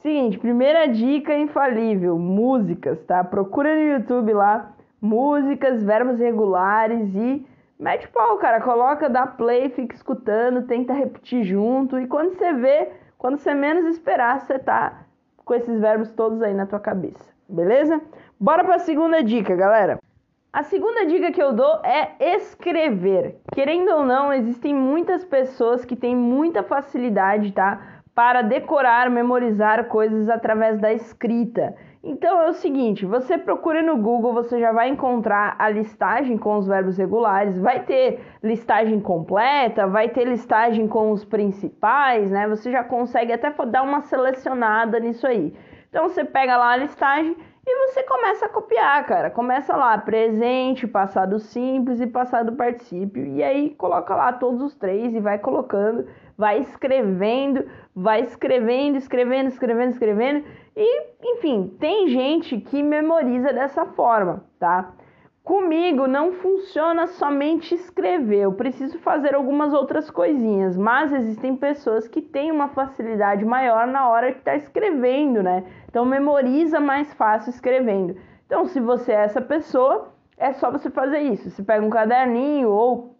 Seguinte, 0.00 0.38
primeira 0.38 0.86
dica 0.86 1.36
infalível: 1.36 2.18
músicas, 2.18 3.02
tá? 3.04 3.24
Procura 3.24 3.74
no 3.74 3.82
YouTube 3.82 4.32
lá, 4.32 4.72
músicas, 5.00 5.82
verbos 5.82 6.20
regulares 6.20 7.12
e 7.16 7.44
mete 7.78 8.08
pau, 8.08 8.38
cara. 8.38 8.60
Coloca, 8.60 9.10
dá 9.10 9.26
play, 9.26 9.70
fica 9.70 9.96
escutando, 9.96 10.66
tenta 10.66 10.92
repetir 10.92 11.42
junto. 11.42 11.98
E 11.98 12.06
quando 12.06 12.36
você 12.36 12.52
vê, 12.52 12.92
quando 13.18 13.36
você 13.36 13.52
menos 13.52 13.84
esperar, 13.86 14.40
você 14.40 14.58
tá 14.58 15.02
com 15.44 15.52
esses 15.52 15.80
verbos 15.80 16.10
todos 16.12 16.40
aí 16.40 16.54
na 16.54 16.66
tua 16.66 16.78
cabeça, 16.78 17.32
beleza? 17.48 18.00
Bora 18.38 18.62
para 18.62 18.76
a 18.76 18.78
segunda 18.78 19.22
dica, 19.22 19.56
galera. 19.56 19.98
A 20.52 20.62
segunda 20.62 21.04
dica 21.04 21.30
que 21.30 21.42
eu 21.42 21.52
dou 21.52 21.80
é 21.84 22.36
escrever. 22.36 23.36
Querendo 23.52 23.90
ou 23.90 24.04
não, 24.04 24.32
existem 24.32 24.74
muitas 24.74 25.24
pessoas 25.24 25.84
que 25.84 25.94
têm 25.94 26.16
muita 26.16 26.62
facilidade, 26.62 27.52
tá? 27.52 27.97
Para 28.18 28.42
decorar, 28.42 29.08
memorizar 29.08 29.84
coisas 29.84 30.28
através 30.28 30.80
da 30.80 30.92
escrita. 30.92 31.76
Então 32.02 32.42
é 32.42 32.48
o 32.48 32.52
seguinte, 32.52 33.06
você 33.06 33.38
procura 33.38 33.80
no 33.80 33.96
Google, 33.96 34.34
você 34.34 34.58
já 34.58 34.72
vai 34.72 34.88
encontrar 34.88 35.54
a 35.56 35.70
listagem 35.70 36.36
com 36.36 36.56
os 36.56 36.66
verbos 36.66 36.98
regulares, 36.98 37.56
vai 37.60 37.84
ter 37.84 38.20
listagem 38.42 38.98
completa, 38.98 39.86
vai 39.86 40.08
ter 40.08 40.24
listagem 40.24 40.88
com 40.88 41.12
os 41.12 41.24
principais, 41.24 42.28
né? 42.28 42.48
Você 42.48 42.72
já 42.72 42.82
consegue 42.82 43.32
até 43.32 43.52
dar 43.66 43.82
uma 43.82 44.00
selecionada 44.00 44.98
nisso 44.98 45.24
aí. 45.24 45.54
Então 45.88 46.08
você 46.08 46.24
pega 46.24 46.56
lá 46.56 46.72
a 46.72 46.76
listagem 46.76 47.36
e 47.70 47.88
você 47.88 48.02
começa 48.02 48.46
a 48.46 48.48
copiar, 48.48 49.06
cara. 49.06 49.30
Começa 49.30 49.76
lá 49.76 49.96
presente, 49.98 50.86
passado 50.86 51.38
simples 51.38 52.00
e 52.00 52.06
passado 52.06 52.52
particípio. 52.52 53.26
E 53.26 53.42
aí 53.42 53.74
coloca 53.74 54.14
lá 54.14 54.32
todos 54.32 54.62
os 54.62 54.74
três 54.74 55.14
e 55.14 55.20
vai 55.20 55.38
colocando 55.38 56.06
vai 56.38 56.60
escrevendo, 56.60 57.68
vai 57.92 58.22
escrevendo, 58.22 58.96
escrevendo, 58.96 59.48
escrevendo, 59.48 59.90
escrevendo. 59.90 60.44
E, 60.76 61.06
enfim, 61.20 61.76
tem 61.80 62.06
gente 62.06 62.58
que 62.58 62.80
memoriza 62.80 63.52
dessa 63.52 63.84
forma, 63.84 64.44
tá? 64.60 64.92
Comigo 65.48 66.06
não 66.06 66.32
funciona 66.32 67.06
somente 67.06 67.74
escrever, 67.74 68.40
eu 68.40 68.52
preciso 68.52 68.98
fazer 68.98 69.34
algumas 69.34 69.72
outras 69.72 70.10
coisinhas, 70.10 70.76
mas 70.76 71.10
existem 71.10 71.56
pessoas 71.56 72.06
que 72.06 72.20
têm 72.20 72.52
uma 72.52 72.68
facilidade 72.68 73.46
maior 73.46 73.86
na 73.86 74.10
hora 74.10 74.30
que 74.30 74.40
está 74.40 74.54
escrevendo, 74.54 75.42
né? 75.42 75.64
Então 75.88 76.04
memoriza 76.04 76.78
mais 76.80 77.14
fácil 77.14 77.48
escrevendo. 77.48 78.14
Então, 78.44 78.66
se 78.66 78.78
você 78.78 79.12
é 79.12 79.24
essa 79.24 79.40
pessoa, 79.40 80.12
é 80.36 80.52
só 80.52 80.70
você 80.70 80.90
fazer 80.90 81.20
isso. 81.20 81.48
Você 81.48 81.62
pega 81.62 81.82
um 81.82 81.88
caderninho 81.88 82.68
ou 82.68 83.16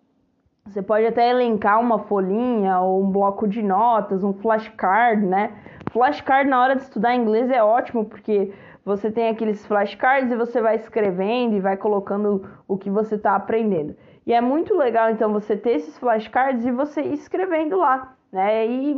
você 0.67 0.83
pode 0.83 1.07
até 1.07 1.31
elencar 1.31 1.81
uma 1.81 2.01
folhinha 2.01 2.79
ou 2.81 3.05
um 3.05 3.11
bloco 3.11 3.49
de 3.49 3.63
notas, 3.63 4.23
um 4.23 4.35
flashcard, 4.35 5.25
né? 5.25 5.53
Flashcard 5.93 6.47
na 6.51 6.61
hora 6.61 6.77
de 6.77 6.83
estudar 6.83 7.15
inglês 7.15 7.51
é 7.51 7.65
ótimo 7.65 8.05
porque 8.05 8.53
você 8.88 9.11
tem 9.11 9.28
aqueles 9.28 9.66
flashcards 9.66 10.33
e 10.33 10.37
você 10.37 10.62
vai 10.62 10.76
escrevendo 10.76 11.54
e 11.54 11.61
vai 11.61 11.76
colocando 11.76 12.42
o 12.66 12.78
que 12.78 12.88
você 12.88 13.16
está 13.16 13.37
aprendendo. 13.37 13.95
E 14.26 14.33
é 14.33 14.40
muito 14.40 14.75
legal 14.75 15.11
então 15.11 15.30
você 15.30 15.59
ter 15.59 15.73
esses 15.73 15.99
flashcards 15.99 16.64
e 16.64 16.73
você 16.73 17.02
escrevendo 17.02 17.76
lá, 17.76 18.16
né? 18.33 18.66
E 18.66 18.97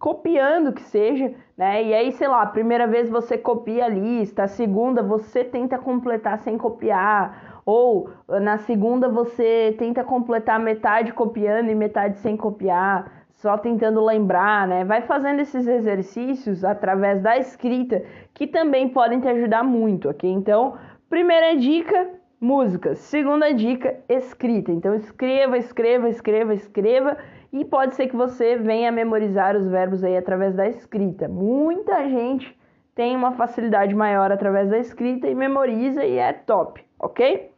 copiando 0.00 0.72
que 0.72 0.82
seja, 0.82 1.34
né? 1.54 1.84
E 1.84 1.92
aí, 1.92 2.12
sei 2.12 2.28
lá, 2.28 2.40
a 2.40 2.46
primeira 2.46 2.86
vez 2.86 3.10
você 3.10 3.36
copia 3.36 3.84
a 3.84 3.88
lista, 3.88 4.44
a 4.44 4.48
segunda 4.48 5.02
você 5.02 5.44
tenta 5.44 5.76
completar 5.76 6.38
sem 6.38 6.56
copiar 6.56 7.60
ou 7.66 8.08
na 8.40 8.56
segunda 8.56 9.06
você 9.06 9.76
tenta 9.78 10.02
completar 10.02 10.58
metade 10.58 11.12
copiando 11.12 11.68
e 11.68 11.74
metade 11.74 12.16
sem 12.20 12.38
copiar, 12.38 13.25
só 13.46 13.56
tentando 13.56 14.04
lembrar, 14.04 14.66
né? 14.66 14.84
Vai 14.84 15.02
fazendo 15.02 15.38
esses 15.38 15.68
exercícios 15.68 16.64
através 16.64 17.22
da 17.22 17.38
escrita 17.38 18.02
que 18.34 18.44
também 18.44 18.88
podem 18.88 19.20
te 19.20 19.28
ajudar 19.28 19.62
muito, 19.62 20.10
ok? 20.10 20.28
Então, 20.28 20.76
primeira 21.08 21.56
dica, 21.56 22.10
músicas. 22.40 22.98
Segunda 22.98 23.54
dica, 23.54 24.00
escrita. 24.08 24.72
Então, 24.72 24.96
escreva, 24.96 25.56
escreva, 25.56 26.08
escreva, 26.08 26.54
escreva 26.54 27.16
e 27.52 27.64
pode 27.64 27.94
ser 27.94 28.08
que 28.08 28.16
você 28.16 28.56
venha 28.56 28.90
memorizar 28.90 29.54
os 29.54 29.68
verbos 29.68 30.02
aí 30.02 30.16
através 30.16 30.52
da 30.56 30.66
escrita. 30.66 31.28
Muita 31.28 32.08
gente 32.08 32.52
tem 32.96 33.14
uma 33.14 33.30
facilidade 33.30 33.94
maior 33.94 34.32
através 34.32 34.68
da 34.68 34.78
escrita 34.78 35.28
e 35.28 35.36
memoriza 35.36 36.04
e 36.04 36.18
é 36.18 36.32
top, 36.32 36.84
ok? 36.98 37.52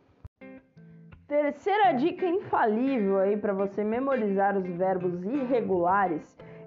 Terceira 1.28 1.92
dica 1.92 2.24
infalível 2.24 3.18
aí 3.18 3.36
para 3.36 3.52
você 3.52 3.84
memorizar 3.84 4.56
os 4.56 4.64
verbos 4.64 5.22
irregulares 5.24 6.22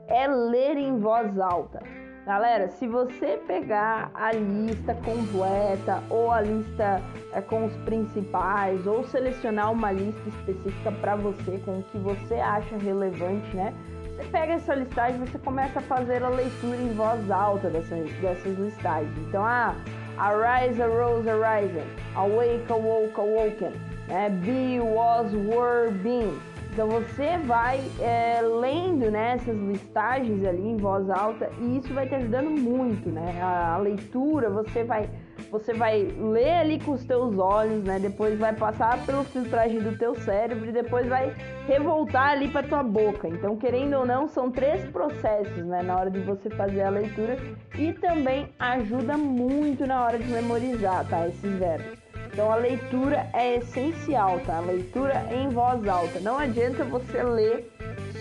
é 0.08 0.28
ler 0.28 0.78
em 0.78 1.00
voz 1.00 1.40
alta. 1.40 1.82
Galera, 2.28 2.70
se 2.70 2.88
você 2.88 3.42
pegar 3.48 4.12
a 4.14 4.32
lista 4.32 4.94
completa 4.94 6.04
ou 6.12 6.30
a 6.30 6.42
lista 6.42 7.02
é, 7.34 7.42
com 7.42 7.66
os 7.66 7.76
principais 7.78 8.86
ou 8.86 9.04
selecionar 9.04 9.72
uma 9.72 9.92
lista 9.92 10.30
específica 10.30 10.92
para 10.92 11.16
você 11.16 11.60
com 11.66 11.80
o 11.80 11.84
que 11.86 11.98
você 11.98 12.36
acha 12.36 12.78
relevante, 12.78 13.56
né? 13.56 13.74
Você 14.16 14.26
pega 14.26 14.54
essa 14.54 14.76
listagem 14.76 15.24
e 15.24 15.28
você 15.28 15.40
começa 15.40 15.80
a 15.80 15.82
fazer 15.82 16.24
a 16.24 16.30
leitura 16.30 16.78
em 16.78 16.94
voz 16.94 17.32
alta 17.32 17.68
dessas, 17.68 18.12
dessas 18.18 18.60
listagens. 18.60 19.18
Então, 19.28 19.44
ah, 19.44 19.74
arise, 20.20 20.80
arose, 20.84 21.28
arisen, 21.28 21.88
awake, 22.16 22.72
awoke, 22.72 23.20
awoken 23.20 23.91
é, 24.12 24.30
be, 24.30 24.80
was, 24.80 25.34
were, 25.34 25.90
been. 26.04 26.38
Então 26.74 26.88
você 26.88 27.38
vai 27.46 27.82
é, 28.00 28.42
lendo 28.42 29.12
né, 29.12 29.34
essas 29.34 29.58
listagens 29.58 30.46
ali 30.46 30.70
em 30.70 30.78
voz 30.78 31.10
alta 31.10 31.50
e 31.60 31.78
isso 31.78 31.94
vai 31.94 32.08
te 32.08 32.16
ajudando 32.16 32.50
muito, 32.50 33.10
né? 33.10 33.42
A, 33.42 33.74
a, 33.74 33.78
leitura 33.78 34.50
você 34.50 34.82
vai 34.84 35.10
você 35.50 35.74
vai 35.74 36.04
ler 36.04 36.60
ali 36.60 36.80
com 36.80 36.92
os 36.92 37.04
teus 37.04 37.38
olhos, 37.38 37.84
né? 37.84 38.00
Depois 38.00 38.40
vai 38.40 38.54
passar 38.54 39.06
pelo 39.06 39.26
filtragem 39.26 39.82
do 39.82 39.98
teu 39.98 40.16
cérebro 40.16 40.70
e 40.70 40.72
depois 40.72 41.06
vai 41.08 41.36
revoltar 41.68 42.32
ali 42.32 42.48
para 42.48 42.66
tua 42.66 42.84
boca. 42.84 43.28
Então, 43.28 43.58
querendo 43.58 43.98
ou 43.98 44.06
não, 44.06 44.30
são 44.30 44.50
três 44.50 44.90
processos, 44.92 45.66
né, 45.66 45.82
na 45.82 45.98
hora 45.98 46.10
de 46.10 46.20
você 46.22 46.50
fazer 46.52 46.84
a 46.84 46.90
leitura 46.90 47.38
e 47.78 47.92
também 47.92 48.48
ajuda 48.58 49.18
muito 49.18 49.86
na 49.86 50.06
hora 50.06 50.18
de 50.18 50.28
memorizar, 50.28 51.06
tá? 51.10 51.28
Esses 51.28 51.52
verbos. 51.58 52.11
Então 52.32 52.52
a 52.52 52.56
leitura 52.56 53.28
é 53.34 53.58
essencial, 53.58 54.40
tá? 54.42 54.58
A 54.58 54.62
leitura 54.62 55.28
em 55.32 55.50
voz 55.50 55.86
alta. 55.88 56.20
Não 56.22 56.38
adianta 56.38 56.84
você 56.86 57.22
ler 57.22 57.72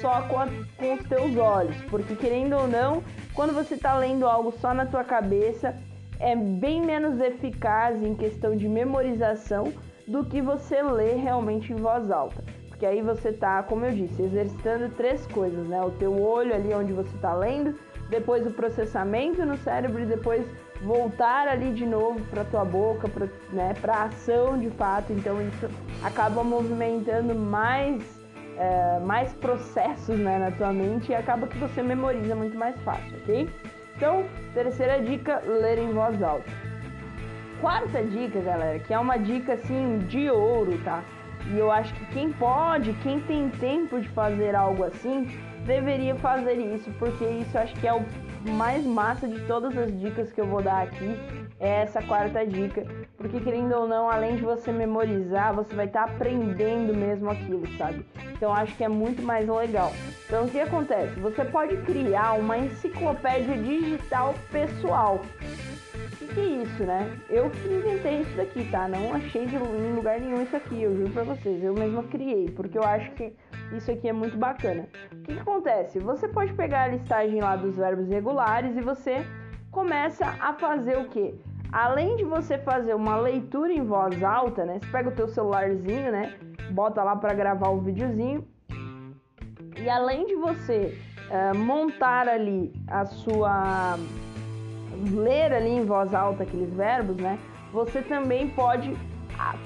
só 0.00 0.22
com, 0.22 0.38
a, 0.38 0.48
com 0.76 0.94
os 0.94 1.08
teus 1.08 1.36
olhos, 1.36 1.76
porque 1.88 2.16
querendo 2.16 2.56
ou 2.56 2.66
não, 2.66 3.02
quando 3.34 3.54
você 3.54 3.74
está 3.74 3.96
lendo 3.96 4.26
algo 4.26 4.52
só 4.60 4.74
na 4.74 4.84
tua 4.84 5.04
cabeça, 5.04 5.76
é 6.18 6.34
bem 6.34 6.82
menos 6.82 7.20
eficaz 7.20 8.02
em 8.02 8.14
questão 8.14 8.56
de 8.56 8.68
memorização 8.68 9.72
do 10.06 10.24
que 10.24 10.42
você 10.42 10.82
ler 10.82 11.16
realmente 11.16 11.72
em 11.72 11.76
voz 11.76 12.10
alta. 12.10 12.42
Porque 12.68 12.84
aí 12.84 13.00
você 13.02 13.32
tá, 13.32 13.62
como 13.62 13.84
eu 13.84 13.92
disse, 13.92 14.22
exercitando 14.22 14.88
três 14.96 15.24
coisas, 15.26 15.68
né? 15.68 15.80
O 15.82 15.90
teu 15.92 16.20
olho 16.20 16.54
ali 16.54 16.74
onde 16.74 16.92
você 16.92 17.14
está 17.14 17.34
lendo, 17.34 17.78
depois 18.08 18.44
o 18.46 18.50
processamento 18.50 19.44
no 19.46 19.56
cérebro 19.58 20.02
e 20.02 20.06
depois 20.06 20.44
voltar 20.82 21.46
ali 21.48 21.72
de 21.72 21.86
novo 21.86 22.20
para 22.26 22.44
tua 22.44 22.64
boca, 22.64 23.08
para 23.08 23.26
né, 23.52 23.74
ação 23.88 24.58
de 24.58 24.70
fato. 24.70 25.12
Então 25.12 25.40
isso 25.42 25.68
acaba 26.02 26.42
movimentando 26.42 27.34
mais, 27.34 28.02
é, 28.56 28.98
mais 29.00 29.32
processos 29.34 30.18
né, 30.18 30.38
na 30.38 30.50
tua 30.50 30.72
mente 30.72 31.12
e 31.12 31.14
acaba 31.14 31.46
que 31.46 31.58
você 31.58 31.82
memoriza 31.82 32.34
muito 32.34 32.56
mais 32.56 32.80
fácil, 32.82 33.18
ok? 33.22 33.48
Então, 33.96 34.24
terceira 34.54 35.02
dica, 35.02 35.42
ler 35.44 35.78
em 35.78 35.92
voz 35.92 36.22
alta. 36.22 36.50
Quarta 37.60 38.02
dica, 38.02 38.40
galera, 38.40 38.78
que 38.78 38.94
é 38.94 38.98
uma 38.98 39.18
dica 39.18 39.52
assim 39.52 39.98
de 40.08 40.30
ouro, 40.30 40.78
tá? 40.82 41.04
E 41.46 41.58
eu 41.58 41.70
acho 41.70 41.92
que 41.94 42.06
quem 42.06 42.32
pode, 42.32 42.94
quem 43.02 43.20
tem 43.20 43.50
tempo 43.50 44.00
de 44.00 44.08
fazer 44.08 44.54
algo 44.54 44.84
assim, 44.84 45.26
deveria 45.66 46.14
fazer 46.16 46.54
isso, 46.54 46.90
porque 46.98 47.24
isso 47.24 47.58
acho 47.58 47.74
que 47.74 47.86
é 47.86 47.92
o 47.92 48.02
mais 48.48 48.84
massa 48.84 49.28
de 49.28 49.40
todas 49.46 49.76
as 49.76 49.98
dicas 50.00 50.32
que 50.32 50.40
eu 50.40 50.46
vou 50.46 50.62
dar 50.62 50.82
aqui 50.82 51.16
é 51.60 51.82
essa 51.82 52.00
quarta 52.00 52.44
dica, 52.46 52.86
porque 53.18 53.38
querendo 53.38 53.72
ou 53.74 53.86
não, 53.86 54.08
além 54.08 54.36
de 54.36 54.42
você 54.42 54.72
memorizar, 54.72 55.54
você 55.54 55.74
vai 55.74 55.84
estar 55.84 56.06
tá 56.06 56.12
aprendendo 56.12 56.94
mesmo 56.96 57.30
aquilo, 57.30 57.66
sabe? 57.76 58.04
Então 58.32 58.52
acho 58.54 58.74
que 58.76 58.82
é 58.82 58.88
muito 58.88 59.22
mais 59.22 59.46
legal. 59.46 59.92
Então 60.26 60.46
o 60.46 60.48
que 60.48 60.58
acontece? 60.58 61.20
Você 61.20 61.44
pode 61.44 61.76
criar 61.82 62.32
uma 62.32 62.56
enciclopédia 62.56 63.58
digital 63.58 64.34
pessoal. 64.50 65.20
O 66.22 66.32
que, 66.32 66.40
é 66.40 66.44
isso, 66.62 66.84
né? 66.84 67.18
Eu 67.28 67.50
que 67.50 67.68
inventei 67.68 68.20
isso 68.20 68.36
daqui, 68.36 68.64
tá? 68.70 68.88
Não 68.88 69.12
achei 69.12 69.44
em 69.44 69.94
lugar 69.94 70.18
nenhum 70.20 70.42
isso 70.42 70.56
aqui, 70.56 70.80
eu 70.80 70.96
juro 70.96 71.10
pra 71.10 71.24
vocês. 71.24 71.62
Eu 71.62 71.74
mesma 71.74 72.04
criei, 72.04 72.48
porque 72.50 72.78
eu 72.78 72.84
acho 72.84 73.10
que 73.12 73.34
isso 73.72 73.90
aqui 73.90 74.08
é 74.08 74.12
muito 74.12 74.36
bacana. 74.36 74.88
O 75.12 75.22
que, 75.22 75.34
que 75.34 75.40
acontece? 75.40 75.98
Você 75.98 76.28
pode 76.28 76.52
pegar 76.54 76.84
a 76.84 76.88
listagem 76.88 77.40
lá 77.40 77.56
dos 77.56 77.76
verbos 77.76 78.08
regulares 78.08 78.76
e 78.76 78.80
você 78.80 79.24
começa 79.70 80.26
a 80.40 80.52
fazer 80.54 80.98
o 80.98 81.08
quê? 81.08 81.34
Além 81.72 82.16
de 82.16 82.24
você 82.24 82.58
fazer 82.58 82.94
uma 82.94 83.16
leitura 83.16 83.72
em 83.72 83.84
voz 83.84 84.22
alta, 84.22 84.64
né? 84.64 84.80
Você 84.80 84.90
pega 84.90 85.08
o 85.08 85.12
teu 85.12 85.28
celularzinho, 85.28 86.10
né? 86.10 86.34
Bota 86.72 87.02
lá 87.02 87.14
para 87.14 87.32
gravar 87.32 87.68
o 87.68 87.80
videozinho. 87.80 88.44
E 89.80 89.88
além 89.88 90.26
de 90.26 90.34
você 90.34 90.98
uh, 91.30 91.56
montar 91.56 92.28
ali 92.28 92.72
a 92.88 93.06
sua 93.06 93.96
ler 95.12 95.52
ali 95.52 95.70
em 95.70 95.84
voz 95.84 96.12
alta 96.12 96.42
aqueles 96.42 96.72
verbos, 96.74 97.16
né? 97.16 97.38
Você 97.72 98.02
também 98.02 98.48
pode 98.50 98.96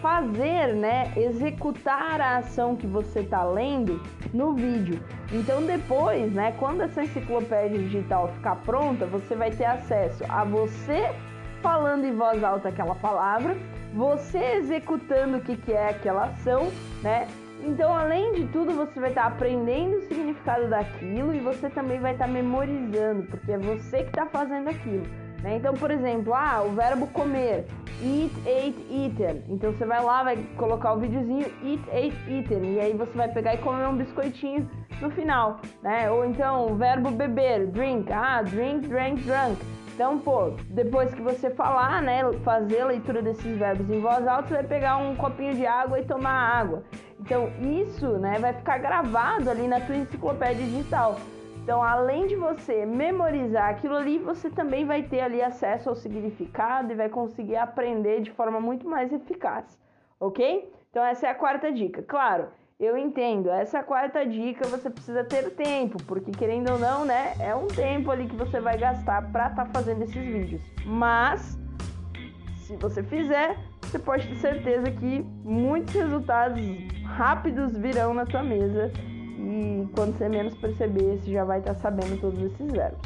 fazer, 0.00 0.74
né, 0.74 1.12
executar 1.16 2.20
a 2.20 2.38
ação 2.38 2.76
que 2.76 2.86
você 2.86 3.20
está 3.20 3.44
lendo 3.44 4.00
no 4.32 4.54
vídeo. 4.54 5.00
Então 5.32 5.62
depois, 5.62 6.32
né, 6.32 6.54
quando 6.58 6.82
essa 6.82 7.02
enciclopédia 7.02 7.78
digital 7.78 8.28
ficar 8.28 8.56
pronta, 8.56 9.06
você 9.06 9.34
vai 9.34 9.50
ter 9.50 9.64
acesso 9.64 10.24
a 10.28 10.44
você 10.44 11.10
falando 11.62 12.04
em 12.04 12.14
voz 12.14 12.44
alta 12.44 12.68
aquela 12.68 12.94
palavra, 12.94 13.56
você 13.94 14.56
executando 14.56 15.38
o 15.38 15.40
que, 15.40 15.56
que 15.56 15.72
é 15.72 15.88
aquela 15.88 16.24
ação, 16.26 16.70
né? 17.02 17.26
Então, 17.62 17.96
além 17.96 18.32
de 18.34 18.44
tudo, 18.48 18.72
você 18.72 19.00
vai 19.00 19.08
estar 19.08 19.22
tá 19.22 19.28
aprendendo 19.28 19.96
o 19.96 20.00
significado 20.02 20.68
daquilo 20.68 21.34
e 21.34 21.40
você 21.40 21.70
também 21.70 21.98
vai 21.98 22.12
estar 22.12 22.26
tá 22.26 22.30
memorizando, 22.30 23.22
porque 23.22 23.52
é 23.52 23.58
você 23.58 24.02
que 24.02 24.10
está 24.10 24.26
fazendo 24.26 24.68
aquilo. 24.68 25.06
Né? 25.44 25.58
Então, 25.58 25.74
por 25.74 25.90
exemplo, 25.90 26.32
ah, 26.32 26.62
o 26.66 26.70
verbo 26.70 27.06
comer, 27.08 27.66
eat, 28.02 28.32
ate, 28.46 28.86
eaten. 28.90 29.44
Então 29.50 29.72
você 29.72 29.84
vai 29.84 30.02
lá, 30.02 30.22
vai 30.22 30.38
colocar 30.56 30.94
o 30.94 30.98
videozinho 30.98 31.44
eat, 31.62 31.82
ate, 31.90 32.16
eaten. 32.32 32.72
E 32.72 32.80
aí 32.80 32.94
você 32.94 33.12
vai 33.12 33.28
pegar 33.28 33.52
e 33.52 33.58
comer 33.58 33.86
um 33.86 33.94
biscoitinho 33.94 34.66
no 35.02 35.10
final, 35.10 35.60
né? 35.82 36.10
Ou 36.10 36.24
então 36.24 36.72
o 36.72 36.76
verbo 36.76 37.10
beber, 37.10 37.66
drink, 37.66 38.10
ah, 38.10 38.40
drink, 38.40 38.88
drank, 38.88 39.22
drunk. 39.22 39.62
Então, 39.94 40.18
pô, 40.18 40.54
depois 40.70 41.12
que 41.12 41.20
você 41.20 41.50
falar, 41.50 42.00
né, 42.00 42.22
fazer 42.42 42.80
a 42.80 42.86
leitura 42.86 43.20
desses 43.20 43.58
verbos 43.58 43.88
em 43.90 44.00
voz 44.00 44.26
alta, 44.26 44.48
você 44.48 44.54
vai 44.54 44.64
pegar 44.64 44.96
um 44.96 45.14
copinho 45.14 45.54
de 45.54 45.66
água 45.66 46.00
e 46.00 46.06
tomar 46.06 46.58
água. 46.58 46.82
Então, 47.20 47.50
isso, 47.60 48.08
né, 48.18 48.38
vai 48.40 48.54
ficar 48.54 48.78
gravado 48.78 49.50
ali 49.50 49.68
na 49.68 49.78
tua 49.78 49.94
enciclopédia 49.94 50.64
digital. 50.64 51.20
Então, 51.64 51.82
além 51.82 52.26
de 52.26 52.36
você 52.36 52.84
memorizar 52.84 53.70
aquilo 53.70 53.96
ali, 53.96 54.18
você 54.18 54.50
também 54.50 54.84
vai 54.84 55.02
ter 55.02 55.20
ali 55.20 55.40
acesso 55.40 55.88
ao 55.88 55.96
significado 55.96 56.92
e 56.92 56.94
vai 56.94 57.08
conseguir 57.08 57.56
aprender 57.56 58.20
de 58.20 58.30
forma 58.32 58.60
muito 58.60 58.86
mais 58.86 59.10
eficaz, 59.10 59.64
ok? 60.20 60.70
Então, 60.90 61.02
essa 61.02 61.26
é 61.26 61.30
a 61.30 61.34
quarta 61.34 61.72
dica. 61.72 62.02
Claro, 62.02 62.48
eu 62.78 62.98
entendo, 62.98 63.48
essa 63.48 63.82
quarta 63.82 64.26
dica 64.26 64.68
você 64.68 64.90
precisa 64.90 65.24
ter 65.24 65.54
tempo, 65.54 65.96
porque 66.04 66.32
querendo 66.32 66.70
ou 66.70 66.78
não, 66.78 67.06
né, 67.06 67.32
é 67.40 67.54
um 67.54 67.66
tempo 67.66 68.10
ali 68.10 68.26
que 68.26 68.36
você 68.36 68.60
vai 68.60 68.76
gastar 68.76 69.32
para 69.32 69.48
estar 69.48 69.64
tá 69.64 69.70
fazendo 69.72 70.02
esses 70.02 70.22
vídeos. 70.22 70.60
Mas, 70.84 71.58
se 72.58 72.76
você 72.76 73.02
fizer, 73.02 73.56
você 73.80 73.98
pode 73.98 74.28
ter 74.28 74.36
certeza 74.36 74.90
que 74.90 75.22
muitos 75.42 75.94
resultados 75.94 76.60
rápidos 77.06 77.74
virão 77.74 78.12
na 78.12 78.26
sua 78.26 78.42
mesa 78.42 78.92
e 79.38 79.88
quando 79.94 80.16
você 80.16 80.28
menos 80.28 80.54
perceber, 80.56 81.18
você 81.18 81.32
já 81.32 81.44
vai 81.44 81.58
estar 81.58 81.74
sabendo 81.74 82.20
todos 82.20 82.40
esses 82.40 82.72
verbos. 82.72 83.00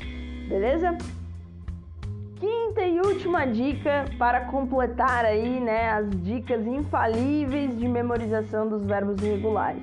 Beleza? 0.49 0.97
Quinta 2.38 2.83
e 2.83 3.01
última 3.01 3.47
dica 3.47 4.05
para 4.17 4.43
completar 4.43 5.25
aí, 5.25 5.59
né, 5.61 5.91
as 5.91 6.09
dicas 6.23 6.64
infalíveis 6.67 7.77
de 7.77 7.88
memorização 7.88 8.69
dos 8.69 8.85
verbos 8.85 9.21
irregulares. 9.23 9.83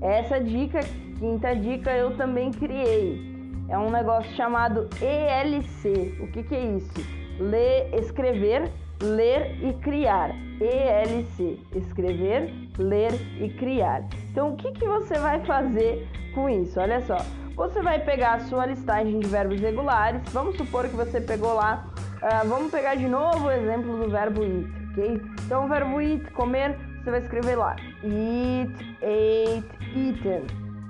Essa 0.00 0.38
dica, 0.38 0.78
quinta 1.18 1.54
dica, 1.56 1.90
eu 1.90 2.16
também 2.16 2.52
criei. 2.52 3.20
É 3.68 3.76
um 3.76 3.90
negócio 3.90 4.30
chamado 4.36 4.88
ELC. 5.02 6.16
O 6.20 6.28
que, 6.28 6.42
que 6.44 6.54
é 6.54 6.64
isso? 6.76 6.92
Ler, 7.40 7.90
escrever, 7.94 8.70
ler 9.02 9.56
e 9.62 9.72
criar. 9.74 10.30
ELC, 10.60 11.60
escrever, 11.74 12.52
ler 12.78 13.12
e 13.40 13.48
criar. 13.50 14.02
Então, 14.30 14.52
o 14.52 14.56
que, 14.56 14.72
que 14.72 14.86
você 14.86 15.16
vai 15.18 15.44
fazer 15.44 16.08
com 16.34 16.48
isso? 16.48 16.80
Olha 16.80 17.00
só, 17.02 17.16
você 17.54 17.80
vai 17.80 18.00
pegar 18.00 18.34
a 18.34 18.40
sua 18.40 18.66
listagem 18.66 19.20
de 19.20 19.26
verbos 19.28 19.60
regulares. 19.60 20.20
Vamos 20.32 20.56
supor 20.56 20.88
que 20.88 20.96
você 20.96 21.20
pegou 21.20 21.54
lá. 21.54 21.86
Uh, 22.16 22.48
vamos 22.48 22.72
pegar 22.72 22.96
de 22.96 23.06
novo 23.06 23.46
o 23.46 23.50
exemplo 23.52 23.96
do 23.96 24.10
verbo 24.10 24.42
eat, 24.42 24.66
ok? 24.90 25.22
Então, 25.46 25.64
o 25.64 25.68
verbo 25.68 26.00
eat, 26.00 26.28
comer, 26.32 26.76
você 27.02 27.10
vai 27.10 27.20
escrever 27.20 27.56
lá: 27.56 27.76
eat, 28.02 28.96
ate, 29.02 29.98
eaten. 29.98 30.46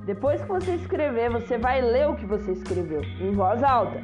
Depois 0.07 0.41
que 0.41 0.49
você 0.49 0.75
escrever, 0.77 1.31
você 1.31 1.59
vai 1.59 1.83
ler 1.83 2.09
o 2.09 2.17
que 2.17 2.25
você 2.25 2.53
escreveu 2.53 3.03
em 3.21 3.33
voz 3.33 3.63
alta: 3.63 3.99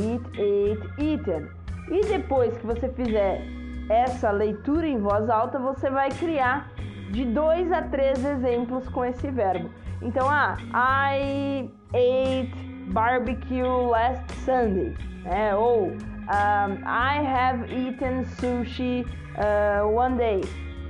eat, 0.00 0.24
ate, 0.32 1.02
eaten. 1.02 1.55
E 1.88 2.00
depois 2.06 2.56
que 2.56 2.66
você 2.66 2.88
fizer 2.88 3.42
essa 3.88 4.30
leitura 4.30 4.86
em 4.86 4.98
voz 4.98 5.30
alta, 5.30 5.58
você 5.58 5.88
vai 5.88 6.10
criar 6.10 6.70
de 7.10 7.24
dois 7.24 7.70
a 7.72 7.82
três 7.82 8.24
exemplos 8.24 8.88
com 8.88 9.04
esse 9.04 9.30
verbo. 9.30 9.70
Então, 10.02 10.28
ah, 10.28 10.56
I 10.74 11.70
ate 11.94 12.66
barbecue 12.88 13.62
last 13.62 14.32
Sunday, 14.44 14.94
né? 15.22 15.54
ou 15.54 15.88
um, 15.90 16.74
I 16.84 17.24
have 17.24 17.70
eaten 17.70 18.24
sushi 18.24 19.06
uh, 19.36 19.86
one 19.88 20.16
day. 20.16 20.40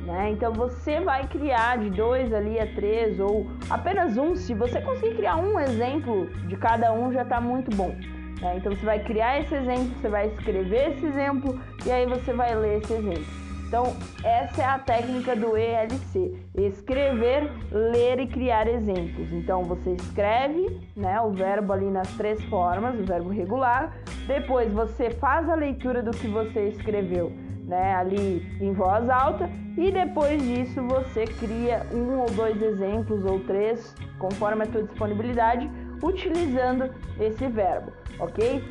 Né? 0.06 0.30
Então 0.30 0.52
você 0.52 1.00
vai 1.00 1.26
criar 1.26 1.78
de 1.78 1.90
dois 1.90 2.32
ali 2.32 2.58
a 2.60 2.66
três 2.74 3.18
ou 3.18 3.46
apenas 3.68 4.16
um. 4.16 4.36
Se 4.36 4.54
você 4.54 4.80
conseguir 4.80 5.16
criar 5.16 5.36
um 5.36 5.58
exemplo 5.58 6.26
de 6.46 6.56
cada 6.56 6.92
um, 6.92 7.12
já 7.12 7.22
está 7.22 7.40
muito 7.40 7.74
bom. 7.76 7.94
Né? 8.40 8.56
Então 8.56 8.74
você 8.74 8.84
vai 8.84 9.02
criar 9.02 9.40
esse 9.40 9.54
exemplo, 9.54 9.94
você 10.00 10.08
vai 10.08 10.26
escrever 10.28 10.92
esse 10.92 11.06
exemplo 11.06 11.60
e 11.84 11.90
aí 11.90 12.06
você 12.06 12.32
vai 12.32 12.54
ler 12.54 12.82
esse 12.82 12.92
exemplo. 12.92 13.46
Então, 13.66 13.96
essa 14.22 14.62
é 14.62 14.64
a 14.64 14.78
técnica 14.78 15.34
do 15.34 15.56
ELC: 15.56 16.32
escrever, 16.56 17.50
ler 17.72 18.20
e 18.20 18.26
criar 18.28 18.68
exemplos. 18.68 19.32
Então, 19.32 19.64
você 19.64 19.90
escreve 19.90 20.80
né, 20.96 21.20
o 21.20 21.32
verbo 21.32 21.72
ali 21.72 21.90
nas 21.90 22.08
três 22.16 22.42
formas, 22.44 22.98
o 22.98 23.04
verbo 23.04 23.28
regular, 23.28 23.96
depois 24.26 24.72
você 24.72 25.10
faz 25.10 25.48
a 25.48 25.56
leitura 25.56 26.00
do 26.00 26.12
que 26.12 26.28
você 26.28 26.68
escreveu. 26.68 27.32
Né, 27.66 27.96
ali 27.96 28.46
em 28.60 28.72
voz 28.72 29.10
alta 29.10 29.50
e 29.76 29.90
depois 29.90 30.40
disso 30.40 30.80
você 30.82 31.24
cria 31.24 31.84
um 31.92 32.20
ou 32.20 32.30
dois 32.30 32.62
exemplos 32.62 33.24
ou 33.24 33.40
três, 33.40 33.92
conforme 34.20 34.62
a 34.62 34.66
tua 34.68 34.84
disponibilidade, 34.84 35.68
utilizando 36.00 36.88
esse 37.18 37.48
verbo, 37.48 37.92
ok? 38.18 38.62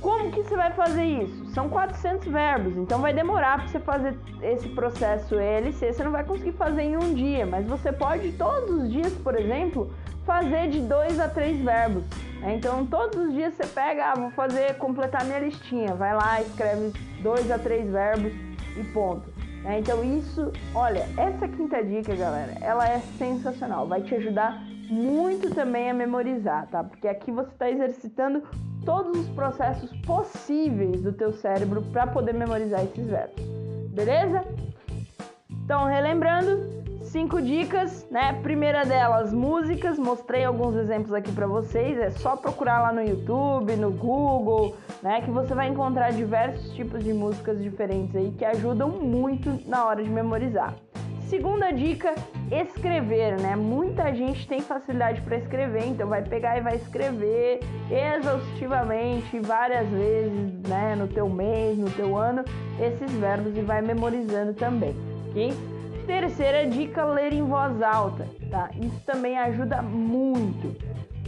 Como 0.00 0.30
que 0.30 0.42
você 0.42 0.56
vai 0.56 0.72
fazer 0.72 1.04
isso? 1.04 1.46
São 1.46 1.68
400 1.68 2.28
verbos, 2.28 2.76
então 2.76 3.00
vai 3.00 3.12
demorar 3.12 3.58
para 3.58 3.68
você 3.68 3.80
fazer 3.80 4.16
esse 4.42 4.68
processo 4.68 5.34
ELC. 5.34 5.92
Você 5.92 6.04
não 6.04 6.12
vai 6.12 6.22
conseguir 6.22 6.52
fazer 6.52 6.82
em 6.82 6.96
um 6.96 7.14
dia, 7.14 7.44
mas 7.44 7.66
você 7.66 7.92
pode 7.92 8.30
todos 8.32 8.70
os 8.70 8.92
dias, 8.92 9.12
por 9.14 9.34
exemplo, 9.34 9.92
fazer 10.24 10.68
de 10.68 10.80
dois 10.80 11.18
a 11.18 11.28
três 11.28 11.60
verbos. 11.60 12.04
Né? 12.40 12.54
Então 12.54 12.86
todos 12.86 13.18
os 13.18 13.32
dias 13.32 13.54
você 13.54 13.66
pega, 13.66 14.12
ah, 14.12 14.14
vou 14.14 14.30
fazer 14.30 14.76
completar 14.76 15.24
minha 15.24 15.40
listinha, 15.40 15.94
vai 15.94 16.14
lá, 16.14 16.40
escreve 16.40 16.92
dois 17.20 17.50
a 17.50 17.58
três 17.58 17.90
verbos 17.90 18.32
e 18.76 18.84
ponto. 18.92 19.28
Né? 19.64 19.80
Então 19.80 20.04
isso, 20.04 20.52
olha, 20.74 21.08
essa 21.16 21.48
quinta 21.48 21.82
dica, 21.82 22.14
galera, 22.14 22.54
ela 22.60 22.88
é 22.88 23.00
sensacional, 23.18 23.86
vai 23.86 24.02
te 24.02 24.14
ajudar 24.14 24.62
muito 24.88 25.54
também 25.54 25.90
a 25.90 25.94
memorizar, 25.94 26.66
tá? 26.68 26.82
Porque 26.82 27.06
aqui 27.06 27.30
você 27.30 27.50
está 27.50 27.70
exercitando 27.70 28.42
todos 28.84 29.18
os 29.18 29.28
processos 29.30 29.92
possíveis 30.00 31.02
do 31.02 31.12
teu 31.12 31.32
cérebro 31.32 31.82
para 31.92 32.06
poder 32.06 32.34
memorizar 32.34 32.82
esses 32.82 33.06
verbos. 33.06 33.42
Beleza? 33.90 34.44
Então, 35.50 35.84
relembrando, 35.84 36.78
cinco 37.02 37.42
dicas, 37.42 38.06
né? 38.10 38.32
Primeira 38.42 38.84
delas, 38.84 39.32
músicas. 39.32 39.98
Mostrei 39.98 40.44
alguns 40.44 40.76
exemplos 40.76 41.12
aqui 41.12 41.32
para 41.32 41.46
vocês. 41.46 41.98
É 41.98 42.10
só 42.10 42.36
procurar 42.36 42.80
lá 42.80 42.92
no 42.92 43.02
YouTube, 43.02 43.76
no 43.76 43.90
Google, 43.90 44.76
né? 45.02 45.20
Que 45.20 45.30
você 45.30 45.54
vai 45.54 45.68
encontrar 45.68 46.12
diversos 46.12 46.70
tipos 46.74 47.02
de 47.02 47.12
músicas 47.12 47.62
diferentes 47.62 48.14
aí 48.14 48.30
que 48.32 48.44
ajudam 48.44 48.88
muito 48.88 49.60
na 49.66 49.84
hora 49.84 50.02
de 50.02 50.08
memorizar. 50.08 50.74
Segunda 51.28 51.70
dica, 51.70 52.14
escrever, 52.50 53.38
né? 53.38 53.54
Muita 53.54 54.14
gente 54.14 54.48
tem 54.48 54.60
facilidade 54.60 55.20
para 55.20 55.36
escrever, 55.36 55.86
então 55.86 56.08
vai 56.08 56.22
pegar 56.22 56.56
e 56.56 56.62
vai 56.62 56.76
escrever 56.76 57.60
exaustivamente 57.90 59.38
várias 59.40 59.86
vezes, 59.90 60.52
né, 60.66 60.96
no 60.96 61.06
teu 61.06 61.28
mês, 61.28 61.76
no 61.76 61.90
teu 61.90 62.16
ano, 62.16 62.42
esses 62.80 63.12
verbos 63.12 63.54
e 63.58 63.60
vai 63.60 63.82
memorizando 63.82 64.54
também, 64.54 64.94
ok? 65.28 65.52
Terceira 66.06 66.66
dica, 66.66 67.04
ler 67.04 67.34
em 67.34 67.42
voz 67.42 67.82
alta, 67.82 68.26
tá? 68.50 68.70
Isso 68.80 68.98
também 69.04 69.36
ajuda 69.36 69.82
muito. 69.82 70.74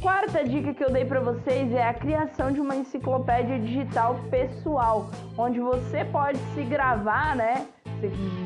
Quarta 0.01 0.43
dica 0.43 0.73
que 0.73 0.83
eu 0.83 0.91
dei 0.91 1.05
para 1.05 1.21
vocês 1.21 1.71
é 1.75 1.87
a 1.87 1.93
criação 1.93 2.51
de 2.51 2.59
uma 2.59 2.75
enciclopédia 2.75 3.59
digital 3.59 4.19
pessoal, 4.31 5.11
onde 5.37 5.61
você 5.61 6.07
pode 6.07 6.39
se 6.55 6.63
gravar, 6.63 7.37
né? 7.37 7.67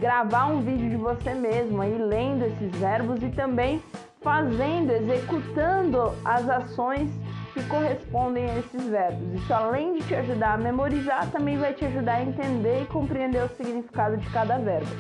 Gravar 0.01 0.47
um 0.47 0.61
vídeo 0.61 0.91
de 0.91 0.97
você 0.97 1.35
mesmo 1.35 1.81
aí 1.81 1.97
lendo 1.97 2.45
esses 2.45 2.71
verbos 2.79 3.23
e 3.23 3.29
também 3.29 3.83
fazendo, 4.21 4.91
executando 4.91 6.13
as 6.25 6.49
ações 6.49 7.11
que 7.53 7.63
correspondem 7.69 8.51
a 8.51 8.59
esses 8.59 8.85
verbos. 8.87 9.33
Isso 9.35 9.53
além 9.55 9.95
de 9.95 10.07
te 10.07 10.15
ajudar 10.15 10.55
a 10.55 10.59
memorizar, 10.59 11.31
também 11.31 11.57
vai 11.57 11.73
te 11.73 11.85
ajudar 11.85 12.15
a 12.15 12.23
entender 12.23 12.83
e 12.83 12.87
compreender 12.87 13.45
o 13.45 13.49
significado 13.49 14.17
de 14.17 14.29
cada 14.31 14.59
verbo. 14.59 14.91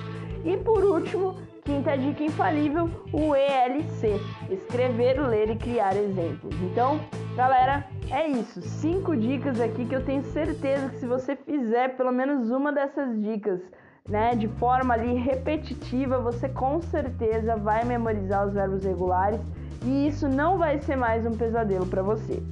E 0.44 0.56
por 0.58 0.84
último, 0.84 1.36
quinta 1.64 1.96
dica 1.96 2.22
infalível, 2.22 2.90
o 3.12 3.34
ELC: 3.34 4.20
escrever, 4.50 5.18
ler 5.26 5.50
e 5.50 5.56
criar 5.56 5.96
exemplos. 5.96 6.54
Então, 6.60 7.00
galera, 7.34 7.86
é 8.10 8.28
isso. 8.28 8.60
Cinco 8.60 9.16
dicas 9.16 9.58
aqui 9.58 9.86
que 9.86 9.94
eu 9.94 10.04
tenho 10.04 10.22
certeza 10.22 10.90
que 10.90 10.96
se 10.96 11.06
você 11.06 11.34
fizer 11.34 11.96
pelo 11.96 12.12
menos 12.12 12.50
uma 12.50 12.70
dessas 12.70 13.18
dicas 13.22 13.60
né, 14.08 14.34
de 14.34 14.46
forma 14.46 14.92
ali 14.92 15.14
repetitiva, 15.14 16.18
você 16.18 16.46
com 16.46 16.80
certeza 16.82 17.56
vai 17.56 17.84
memorizar 17.84 18.46
os 18.46 18.52
verbos 18.52 18.84
regulares 18.84 19.40
e 19.82 20.06
isso 20.06 20.28
não 20.28 20.58
vai 20.58 20.78
ser 20.78 20.94
mais 20.94 21.24
um 21.24 21.34
pesadelo 21.34 21.86
para 21.86 22.02
você. 22.02 22.42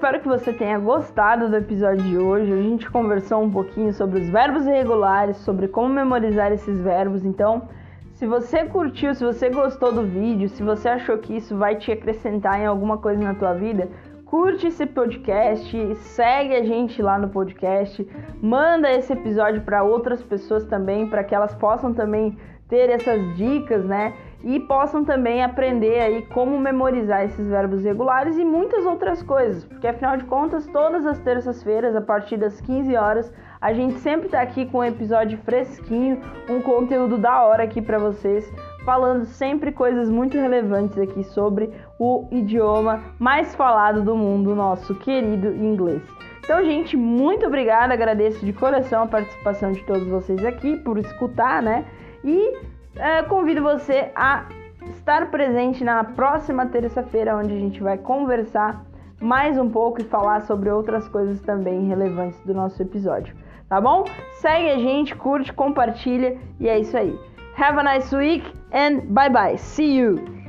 Espero 0.00 0.20
que 0.20 0.28
você 0.28 0.50
tenha 0.50 0.78
gostado 0.78 1.50
do 1.50 1.56
episódio 1.56 2.02
de 2.02 2.16
hoje. 2.16 2.50
A 2.50 2.62
gente 2.62 2.90
conversou 2.90 3.42
um 3.42 3.50
pouquinho 3.50 3.92
sobre 3.92 4.20
os 4.20 4.30
verbos 4.30 4.66
irregulares, 4.66 5.36
sobre 5.36 5.68
como 5.68 5.90
memorizar 5.90 6.50
esses 6.52 6.80
verbos. 6.80 7.22
Então, 7.22 7.68
se 8.14 8.26
você 8.26 8.64
curtiu, 8.64 9.14
se 9.14 9.22
você 9.22 9.50
gostou 9.50 9.92
do 9.92 10.02
vídeo, 10.02 10.48
se 10.48 10.62
você 10.62 10.88
achou 10.88 11.18
que 11.18 11.36
isso 11.36 11.54
vai 11.54 11.76
te 11.76 11.92
acrescentar 11.92 12.58
em 12.58 12.64
alguma 12.64 12.96
coisa 12.96 13.22
na 13.22 13.34
tua 13.34 13.52
vida, 13.52 13.90
curte 14.24 14.68
esse 14.68 14.86
podcast, 14.86 15.94
segue 15.96 16.54
a 16.54 16.64
gente 16.64 17.02
lá 17.02 17.18
no 17.18 17.28
podcast, 17.28 18.08
manda 18.40 18.90
esse 18.90 19.12
episódio 19.12 19.60
para 19.60 19.82
outras 19.82 20.22
pessoas 20.22 20.64
também, 20.64 21.06
para 21.10 21.22
que 21.22 21.34
elas 21.34 21.54
possam 21.54 21.92
também 21.92 22.38
ter 22.70 22.88
essas 22.88 23.36
dicas, 23.36 23.84
né? 23.84 24.14
E 24.42 24.58
possam 24.60 25.04
também 25.04 25.42
aprender 25.42 26.00
aí 26.00 26.22
como 26.26 26.58
memorizar 26.58 27.24
esses 27.24 27.46
verbos 27.48 27.84
regulares 27.84 28.38
e 28.38 28.44
muitas 28.44 28.84
outras 28.86 29.22
coisas, 29.22 29.64
porque 29.64 29.86
afinal 29.86 30.16
de 30.16 30.24
contas, 30.24 30.66
todas 30.66 31.04
as 31.06 31.18
terças-feiras, 31.18 31.94
a 31.94 32.00
partir 32.00 32.36
das 32.36 32.60
15 32.60 32.96
horas, 32.96 33.32
a 33.60 33.72
gente 33.72 33.98
sempre 33.98 34.26
está 34.26 34.40
aqui 34.40 34.64
com 34.66 34.78
um 34.78 34.84
episódio 34.84 35.38
fresquinho, 35.38 36.20
um 36.48 36.62
conteúdo 36.62 37.18
da 37.18 37.42
hora 37.42 37.64
aqui 37.64 37.82
para 37.82 37.98
vocês, 37.98 38.50
falando 38.84 39.26
sempre 39.26 39.70
coisas 39.70 40.08
muito 40.08 40.38
relevantes 40.38 40.98
aqui 40.98 41.22
sobre 41.22 41.70
o 41.98 42.26
idioma 42.30 43.02
mais 43.18 43.54
falado 43.54 44.02
do 44.02 44.16
mundo, 44.16 44.54
nosso 44.54 44.94
querido 44.94 45.48
inglês. 45.54 46.02
Então, 46.42 46.64
gente, 46.64 46.96
muito 46.96 47.46
obrigada, 47.46 47.92
agradeço 47.92 48.44
de 48.44 48.52
coração 48.52 49.02
a 49.02 49.06
participação 49.06 49.72
de 49.72 49.84
todos 49.84 50.08
vocês 50.08 50.44
aqui 50.44 50.76
por 50.78 50.98
escutar, 50.98 51.62
né? 51.62 51.84
E 52.24 52.58
é, 52.96 53.22
convido 53.22 53.62
você 53.62 54.10
a 54.14 54.44
estar 54.90 55.30
presente 55.30 55.84
na 55.84 56.02
próxima 56.04 56.66
terça-feira, 56.66 57.36
onde 57.36 57.52
a 57.52 57.58
gente 57.58 57.82
vai 57.82 57.98
conversar 57.98 58.84
mais 59.20 59.58
um 59.58 59.68
pouco 59.68 60.00
e 60.00 60.04
falar 60.04 60.42
sobre 60.42 60.70
outras 60.70 61.06
coisas 61.08 61.40
também 61.42 61.86
relevantes 61.86 62.40
do 62.44 62.54
nosso 62.54 62.80
episódio. 62.82 63.34
Tá 63.68 63.80
bom? 63.80 64.04
Segue 64.40 64.70
a 64.70 64.78
gente, 64.78 65.14
curte, 65.14 65.52
compartilha 65.52 66.36
e 66.58 66.68
é 66.68 66.78
isso 66.78 66.96
aí. 66.96 67.16
Have 67.56 67.78
a 67.78 67.82
nice 67.82 68.14
week 68.14 68.44
and 68.72 69.00
bye 69.06 69.30
bye. 69.30 69.56
See 69.56 69.98
you! 69.98 70.39